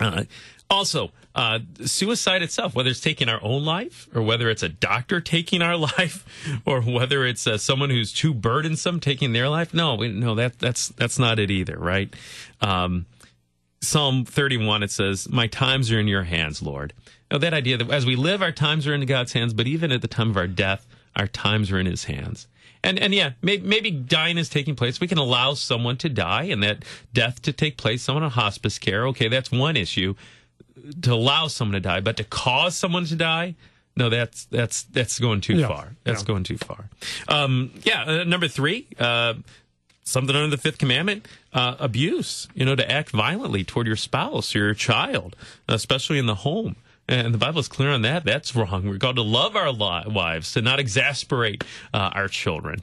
Uh, 0.00 0.24
also, 0.70 1.10
uh, 1.34 1.58
suicide 1.84 2.42
itself, 2.42 2.74
whether 2.74 2.90
it's 2.90 3.00
taking 3.00 3.28
our 3.28 3.42
own 3.42 3.64
life 3.64 4.08
or 4.14 4.22
whether 4.22 4.48
it's 4.48 4.62
a 4.62 4.68
doctor 4.68 5.20
taking 5.20 5.62
our 5.62 5.76
life 5.98 6.24
or 6.64 6.80
whether 6.80 7.26
it's 7.26 7.46
uh, 7.46 7.58
someone 7.58 7.90
who's 7.90 8.12
too 8.12 8.32
burdensome 8.32 9.00
taking 9.00 9.32
their 9.32 9.48
life. 9.48 9.74
No, 9.74 9.96
no, 9.96 10.34
that, 10.34 10.58
that's, 10.58 10.88
that's 10.90 11.18
not 11.18 11.38
it 11.38 11.50
either, 11.50 11.76
right? 11.78 12.14
Um, 12.60 13.06
Psalm 13.80 14.24
31, 14.24 14.82
it 14.82 14.90
says, 14.90 15.28
My 15.28 15.46
times 15.46 15.92
are 15.92 15.98
in 15.98 16.08
your 16.08 16.22
hands, 16.24 16.62
Lord. 16.62 16.92
Now, 17.30 17.38
that 17.38 17.52
idea 17.52 17.76
that 17.78 17.90
as 17.90 18.06
we 18.06 18.16
live, 18.16 18.40
our 18.40 18.52
times 18.52 18.86
are 18.86 18.94
in 18.94 19.04
God's 19.06 19.32
hands, 19.32 19.52
but 19.52 19.66
even 19.66 19.90
at 19.92 20.02
the 20.02 20.08
time 20.08 20.30
of 20.30 20.36
our 20.36 20.46
death, 20.46 20.86
our 21.16 21.26
times 21.26 21.70
are 21.70 21.78
in 21.78 21.86
his 21.86 22.04
hands. 22.04 22.46
And, 22.82 22.98
and 22.98 23.14
yeah, 23.14 23.32
maybe, 23.42 23.66
maybe 23.66 23.90
dying 23.90 24.38
is 24.38 24.48
taking 24.48 24.76
place. 24.76 25.00
We 25.00 25.08
can 25.08 25.18
allow 25.18 25.54
someone 25.54 25.96
to 25.98 26.08
die 26.08 26.44
and 26.44 26.62
that 26.62 26.84
death 27.12 27.40
to 27.42 27.52
take 27.52 27.76
place, 27.76 28.02
someone 28.02 28.22
on 28.22 28.30
hospice 28.30 28.78
care. 28.78 29.06
Okay, 29.08 29.28
that's 29.28 29.50
one 29.50 29.76
issue 29.76 30.14
to 31.02 31.12
allow 31.12 31.46
someone 31.48 31.74
to 31.74 31.80
die, 31.80 32.00
but 32.00 32.16
to 32.18 32.24
cause 32.24 32.76
someone 32.76 33.04
to 33.06 33.16
die, 33.16 33.54
no, 33.96 34.08
that's 34.10 34.44
that's 34.46 34.82
that's 34.84 35.18
going 35.18 35.40
too 35.40 35.56
Yeah, 35.56 35.68
far. 35.68 35.94
That's 36.04 36.22
yeah. 36.22 36.26
going 36.26 36.44
too 36.44 36.58
far. 36.58 36.88
Um, 37.28 37.70
yeah, 37.84 38.04
uh, 38.04 38.24
number 38.24 38.48
three, 38.48 38.86
uh, 38.98 39.34
something 40.02 40.34
under 40.34 40.50
the 40.54 40.60
fifth 40.60 40.78
commandment, 40.78 41.26
uh, 41.52 41.76
abuse. 41.78 42.48
You 42.54 42.64
know, 42.64 42.74
to 42.74 42.90
act 42.90 43.10
violently 43.10 43.62
toward 43.64 43.86
your 43.86 43.96
spouse 43.96 44.54
or 44.56 44.58
your 44.60 44.74
child, 44.74 45.36
especially 45.68 46.18
in 46.18 46.26
the 46.26 46.34
home. 46.36 46.76
And 47.06 47.34
the 47.34 47.38
Bible 47.38 47.60
is 47.60 47.68
clear 47.68 47.90
on 47.90 48.00
that. 48.02 48.24
That's 48.24 48.56
wrong. 48.56 48.88
We're 48.88 48.96
called 48.98 49.16
to 49.16 49.22
love 49.22 49.56
our 49.56 49.70
li- 49.70 50.10
wives, 50.10 50.54
to 50.54 50.62
not 50.62 50.80
exasperate 50.80 51.62
uh, 51.92 52.10
our 52.14 52.28
children. 52.28 52.82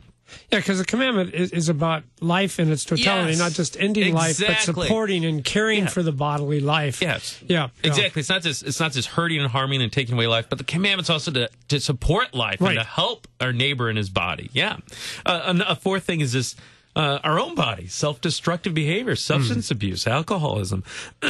Yeah, 0.52 0.60
because 0.60 0.78
the 0.80 0.86
commandment 0.86 1.34
is, 1.34 1.52
is 1.52 1.70
about 1.70 2.04
life 2.20 2.60
in 2.60 2.72
its 2.72 2.84
totality, 2.86 3.32
Yes, 3.32 3.40
not 3.40 3.52
just 3.54 3.80
ending 3.80 4.14
life, 4.14 4.40
but 4.46 4.58
supporting 4.60 5.24
and 5.26 5.44
caring 5.44 5.84
Yeah. 5.84 5.88
for 5.88 6.04
the 6.04 6.12
bodily 6.12 6.60
life. 6.60 7.02
Yes. 7.02 7.40
Yeah. 7.48 7.70
yeah. 7.84 7.90
Exactly. 7.90 8.20
It's 8.20 8.30
not 8.30 8.42
just 8.42 8.64
it's 8.64 8.80
not 8.80 8.92
just 8.92 9.10
hurting 9.10 9.40
and 9.40 9.50
harming 9.52 9.82
and 9.82 9.92
taking 9.92 10.16
away 10.16 10.28
life, 10.28 10.48
but 10.50 10.58
the 10.58 10.64
commandments 10.66 11.10
also 11.10 11.32
to, 11.32 11.50
to 11.70 11.80
support 11.80 12.34
life 12.34 12.60
Right. 12.62 12.78
and 12.78 12.80
to 12.80 12.86
help 12.86 13.28
our 13.40 13.54
neighbor 13.54 13.90
in 13.90 13.96
his 13.96 14.10
body. 14.10 14.50
Yeah. 14.54 14.78
Uh, 15.26 15.60
a 15.68 15.76
fourth 15.76 16.04
thing 16.04 16.20
is 16.22 16.34
this. 16.34 16.56
uh, 16.96 17.20
our 17.24 17.40
own 17.40 17.56
body, 17.56 17.88
self-destructive 17.88 18.74
behavior, 18.74 19.16
substance 19.16 19.70
Hmm. 19.70 19.74
abuse, 19.76 20.06
alcoholism. 20.08 20.84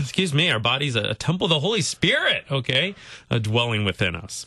Excuse 0.00 0.34
me. 0.34 0.50
Our 0.50 0.58
body's 0.58 0.94
a, 0.96 1.02
a 1.10 1.14
temple 1.14 1.46
of 1.46 1.48
the 1.50 1.60
Holy 1.60 1.80
Spirit. 1.80 2.44
Okay, 2.50 2.94
uh, 3.30 3.38
dwelling 3.38 3.84
within 3.84 4.14
us. 4.14 4.46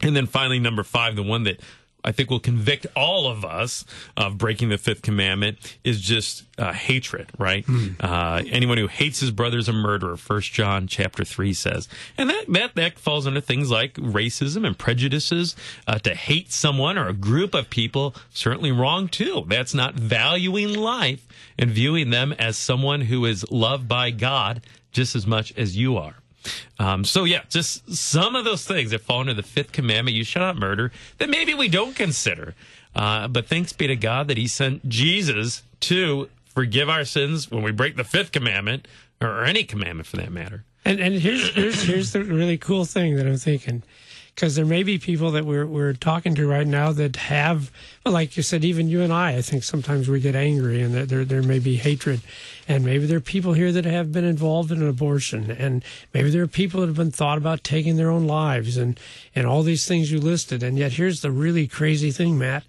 And 0.00 0.14
then 0.16 0.26
finally, 0.26 0.58
number 0.58 0.82
five, 0.82 1.16
the 1.16 1.22
one 1.22 1.44
that 1.44 1.60
I 2.04 2.12
think 2.12 2.30
will 2.30 2.40
convict 2.40 2.86
all 2.96 3.28
of 3.28 3.44
us 3.44 3.84
of 4.16 4.38
breaking 4.38 4.70
the 4.70 4.78
fifth 4.78 5.02
commandment 5.02 5.58
is 5.84 6.00
just 6.00 6.44
uh, 6.58 6.72
hatred, 6.72 7.30
right? 7.38 7.64
Uh, 8.00 8.42
anyone 8.50 8.78
who 8.78 8.88
hates 8.88 9.20
his 9.20 9.30
brother 9.30 9.58
is 9.58 9.68
a 9.68 9.72
murderer. 9.72 10.16
First 10.16 10.52
John 10.52 10.86
chapter 10.86 11.24
three 11.24 11.52
says, 11.54 11.88
and 12.18 12.28
that 12.30 12.44
that 12.48 12.74
that 12.74 12.98
falls 12.98 13.26
under 13.26 13.40
things 13.40 13.70
like 13.70 13.94
racism 13.94 14.66
and 14.66 14.76
prejudices. 14.76 15.56
Uh, 15.86 15.98
to 16.00 16.14
hate 16.14 16.52
someone 16.52 16.98
or 16.98 17.08
a 17.08 17.12
group 17.12 17.54
of 17.54 17.70
people 17.70 18.14
certainly 18.30 18.72
wrong 18.72 19.08
too. 19.08 19.44
That's 19.46 19.74
not 19.74 19.94
valuing 19.94 20.74
life 20.74 21.26
and 21.58 21.70
viewing 21.70 22.10
them 22.10 22.32
as 22.32 22.56
someone 22.56 23.02
who 23.02 23.24
is 23.24 23.48
loved 23.50 23.88
by 23.88 24.10
God 24.10 24.62
just 24.90 25.14
as 25.14 25.26
much 25.26 25.52
as 25.56 25.76
you 25.76 25.96
are. 25.96 26.16
Um, 26.78 27.04
so 27.04 27.24
yeah, 27.24 27.42
just 27.48 27.94
some 27.94 28.36
of 28.36 28.44
those 28.44 28.64
things 28.64 28.90
that 28.90 29.00
fall 29.00 29.20
under 29.20 29.34
the 29.34 29.42
fifth 29.42 29.72
commandment: 29.72 30.16
you 30.16 30.24
shall 30.24 30.42
not 30.42 30.56
murder. 30.56 30.92
That 31.18 31.30
maybe 31.30 31.54
we 31.54 31.68
don't 31.68 31.94
consider, 31.94 32.54
uh, 32.94 33.28
but 33.28 33.46
thanks 33.46 33.72
be 33.72 33.86
to 33.86 33.96
God 33.96 34.28
that 34.28 34.36
He 34.36 34.46
sent 34.46 34.88
Jesus 34.88 35.62
to 35.80 36.28
forgive 36.46 36.88
our 36.88 37.04
sins 37.04 37.50
when 37.50 37.62
we 37.62 37.72
break 37.72 37.96
the 37.96 38.04
fifth 38.04 38.32
commandment, 38.32 38.86
or 39.20 39.44
any 39.44 39.64
commandment 39.64 40.06
for 40.06 40.16
that 40.16 40.32
matter. 40.32 40.64
And 40.84 40.98
and 41.00 41.14
here's 41.14 41.54
here's 41.54 41.82
here's 41.82 42.12
the 42.12 42.24
really 42.24 42.58
cool 42.58 42.84
thing 42.84 43.16
that 43.16 43.26
I'm 43.26 43.36
thinking, 43.36 43.82
because 44.34 44.54
there 44.56 44.64
may 44.64 44.82
be 44.82 44.98
people 44.98 45.30
that 45.32 45.44
we're 45.44 45.66
we're 45.66 45.92
talking 45.92 46.34
to 46.34 46.46
right 46.46 46.66
now 46.66 46.92
that 46.92 47.16
have, 47.16 47.70
well, 48.04 48.14
like 48.14 48.36
you 48.36 48.42
said, 48.42 48.64
even 48.64 48.88
you 48.88 49.02
and 49.02 49.12
I, 49.12 49.36
I 49.36 49.42
think 49.42 49.62
sometimes 49.62 50.08
we 50.08 50.20
get 50.20 50.34
angry 50.34 50.80
and 50.80 50.94
that 50.94 51.08
there 51.08 51.24
there 51.24 51.42
may 51.42 51.58
be 51.58 51.76
hatred, 51.76 52.20
and 52.66 52.84
maybe 52.84 53.06
there 53.06 53.18
are 53.18 53.20
people 53.20 53.52
here 53.52 53.72
that 53.72 53.84
have 53.84 54.12
been 54.12 54.24
involved 54.24 54.70
in 54.70 54.82
an 54.82 54.88
abortion, 54.88 55.50
and 55.50 55.84
maybe 56.14 56.30
there 56.30 56.42
are 56.42 56.48
people 56.48 56.80
that 56.80 56.86
have 56.86 56.96
been 56.96 57.10
thought 57.10 57.38
about 57.38 57.62
taking 57.62 57.96
their 57.96 58.10
own 58.10 58.26
lives, 58.26 58.76
and 58.76 58.98
and 59.34 59.46
all 59.46 59.62
these 59.62 59.86
things 59.86 60.10
you 60.10 60.18
listed, 60.18 60.62
and 60.62 60.78
yet 60.78 60.92
here's 60.92 61.20
the 61.20 61.30
really 61.30 61.66
crazy 61.66 62.10
thing, 62.10 62.38
Matt. 62.38 62.64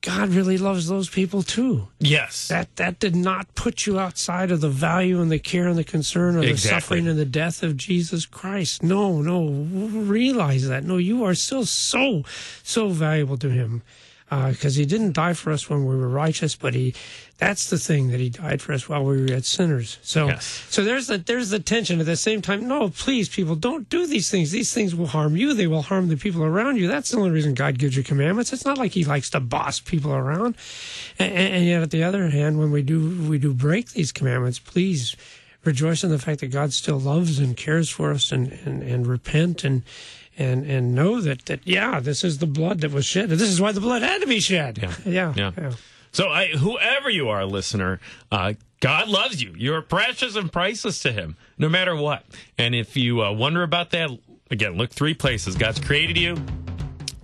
God 0.00 0.28
really 0.28 0.58
loves 0.58 0.88
those 0.88 1.08
people 1.08 1.42
too. 1.42 1.88
Yes, 1.98 2.48
That 2.48 2.76
that 2.76 3.00
did 3.00 3.16
not 3.16 3.54
put 3.56 3.84
you 3.86 3.98
outside 3.98 4.52
of 4.52 4.60
the 4.60 4.68
value 4.68 5.20
and 5.20 5.30
the 5.30 5.40
care 5.40 5.66
and 5.66 5.76
the 5.76 5.84
concern 5.84 6.36
of 6.36 6.42
the 6.42 6.56
suffering 6.56 7.08
and 7.08 7.18
the 7.18 7.24
death 7.24 7.62
of 7.64 7.76
Jesus 7.76 8.24
Christ. 8.24 8.82
No, 8.82 9.20
no, 9.20 9.48
realize 9.48 10.68
that. 10.68 10.84
No, 10.84 10.98
you 10.98 11.24
are 11.24 11.34
still 11.34 11.64
so 11.64 12.22
so 12.62 12.90
valuable 12.90 13.36
to 13.38 13.50
Him 13.50 13.82
Uh, 14.30 14.50
because 14.50 14.74
He 14.74 14.84
didn't 14.84 15.12
die 15.12 15.32
for 15.32 15.50
us 15.52 15.70
when 15.70 15.86
we 15.86 15.96
were 15.96 16.08
righteous, 16.08 16.54
but 16.54 16.74
He 16.74 16.94
that's 17.38 17.70
the 17.70 17.78
thing 17.78 18.08
that 18.08 18.20
He 18.20 18.28
died 18.28 18.60
for 18.60 18.74
us 18.74 18.86
while 18.88 19.02
we 19.02 19.16
were 19.16 19.28
yet 19.28 19.44
sinners. 19.46 19.98
So 20.02 20.26
Yes. 20.26 20.66
so 20.68 20.84
there's 20.84 21.06
the 21.06 21.16
there's 21.16 21.48
the 21.48 21.58
tension. 21.60 21.98
At 22.00 22.04
the 22.06 22.16
same 22.16 22.42
time, 22.42 22.68
no, 22.68 22.90
please, 22.90 23.28
people, 23.30 23.56
don't 23.56 23.88
do 23.88 24.06
these 24.06 24.30
things. 24.30 24.50
These 24.50 24.74
things 24.74 24.94
will 24.94 25.06
harm 25.06 25.34
you. 25.34 25.54
They 25.54 25.66
will 25.66 25.80
harm 25.82 26.08
the 26.08 26.16
people 26.16 26.44
around 26.44 26.76
you. 26.76 26.88
That's 26.88 27.08
the 27.10 27.16
only 27.16 27.30
reason 27.30 27.54
God 27.54 27.78
gives 27.78 27.96
you 27.96 28.02
commandments. 28.02 28.52
It's 28.52 28.66
not 28.66 28.76
like 28.76 28.92
He 28.92 29.04
likes 29.04 29.30
to 29.30 29.40
boss 29.40 29.80
people 29.80 30.12
around. 30.12 30.56
And, 31.18 31.32
and 31.32 31.64
yet, 31.66 31.82
at 31.82 31.90
the 31.90 32.02
other 32.04 32.28
hand, 32.28 32.58
when 32.58 32.70
we 32.70 32.82
do 32.82 33.26
we 33.30 33.38
do 33.38 33.54
break 33.54 33.92
these 33.92 34.12
commandments, 34.12 34.58
please 34.58 35.16
rejoice 35.64 36.04
in 36.04 36.10
the 36.10 36.18
fact 36.18 36.40
that 36.40 36.48
God 36.48 36.72
still 36.74 37.00
loves 37.00 37.38
and 37.38 37.56
cares 37.56 37.88
for 37.88 38.10
us, 38.10 38.30
and 38.30 38.52
and, 38.66 38.82
and 38.82 39.06
repent 39.06 39.64
and. 39.64 39.82
And, 40.40 40.64
and 40.64 40.94
know 40.94 41.20
that, 41.20 41.46
that 41.46 41.60
yeah 41.64 41.98
this 41.98 42.22
is 42.22 42.38
the 42.38 42.46
blood 42.46 42.80
that 42.82 42.92
was 42.92 43.04
shed. 43.04 43.28
This 43.28 43.42
is 43.42 43.60
why 43.60 43.72
the 43.72 43.80
blood 43.80 44.02
had 44.02 44.20
to 44.20 44.26
be 44.28 44.38
shed. 44.38 44.78
Yeah. 44.78 44.94
yeah, 45.04 45.34
Yeah. 45.36 45.52
yeah. 45.58 45.72
So, 46.12 46.28
I, 46.30 46.46
whoever 46.48 47.10
you 47.10 47.28
are, 47.28 47.44
listener, 47.44 48.00
uh, 48.32 48.54
God 48.80 49.08
loves 49.08 49.42
you. 49.42 49.52
You're 49.56 49.82
precious 49.82 50.36
and 50.36 50.50
priceless 50.50 51.00
to 51.02 51.12
Him, 51.12 51.36
no 51.58 51.68
matter 51.68 51.94
what. 51.94 52.24
And 52.56 52.74
if 52.74 52.96
you 52.96 53.22
uh, 53.22 53.32
wonder 53.32 53.62
about 53.62 53.90
that, 53.90 54.10
again, 54.50 54.72
look 54.76 54.90
three 54.90 55.12
places. 55.14 55.54
God's 55.56 55.80
created 55.80 56.16
you. 56.16 56.36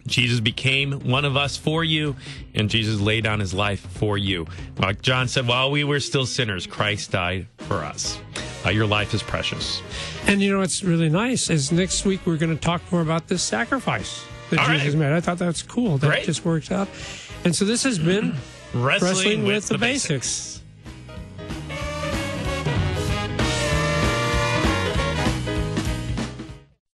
Jesus 0.07 0.41
became 0.41 0.93
one 1.09 1.25
of 1.25 1.35
us 1.37 1.57
for 1.57 1.83
you, 1.83 2.15
and 2.55 2.69
Jesus 2.69 3.01
laid 3.01 3.25
down 3.25 3.41
his 3.41 3.55
life 3.55 3.81
for 3.81 4.19
you. 4.19 4.47
Like 4.79 5.01
John 5.01 5.29
said, 5.29 5.47
while 5.49 5.71
we 5.71 5.83
were 5.83 6.01
still 6.01 6.27
sinners, 6.27 6.67
Christ 6.67 7.13
died 7.13 7.47
for 7.57 7.77
us. 7.85 8.19
Uh, 8.65 8.71
your 8.71 8.87
life 8.87 9.13
is 9.15 9.23
precious. 9.23 9.83
And 10.27 10.41
you 10.41 10.51
know 10.53 10.61
what's 10.61 10.83
really 10.83 11.09
nice 11.11 11.51
is 11.51 11.71
next 11.71 12.05
week 12.05 12.21
we're 12.25 12.37
going 12.39 12.57
to 12.57 12.61
talk 12.61 12.81
more 12.91 13.03
about 13.03 13.29
this 13.29 13.43
sacrifice 13.43 14.25
that 14.51 14.61
All 14.61 14.67
Jesus 14.69 14.95
right. 14.95 15.11
made. 15.11 15.13
I 15.17 15.21
thought 15.21 15.39
that's 15.39 15.63
cool. 15.63 15.99
That 15.99 16.07
Great. 16.09 16.25
just 16.25 16.45
works 16.45 16.71
out. 16.71 16.89
And 17.45 17.55
so 17.55 17.65
this 17.65 17.83
has 17.83 17.99
been 17.99 18.35
Wrestling, 18.75 19.11
Wrestling 19.11 19.45
with 19.45 19.69
the 19.69 19.79
Basics. 19.79 20.54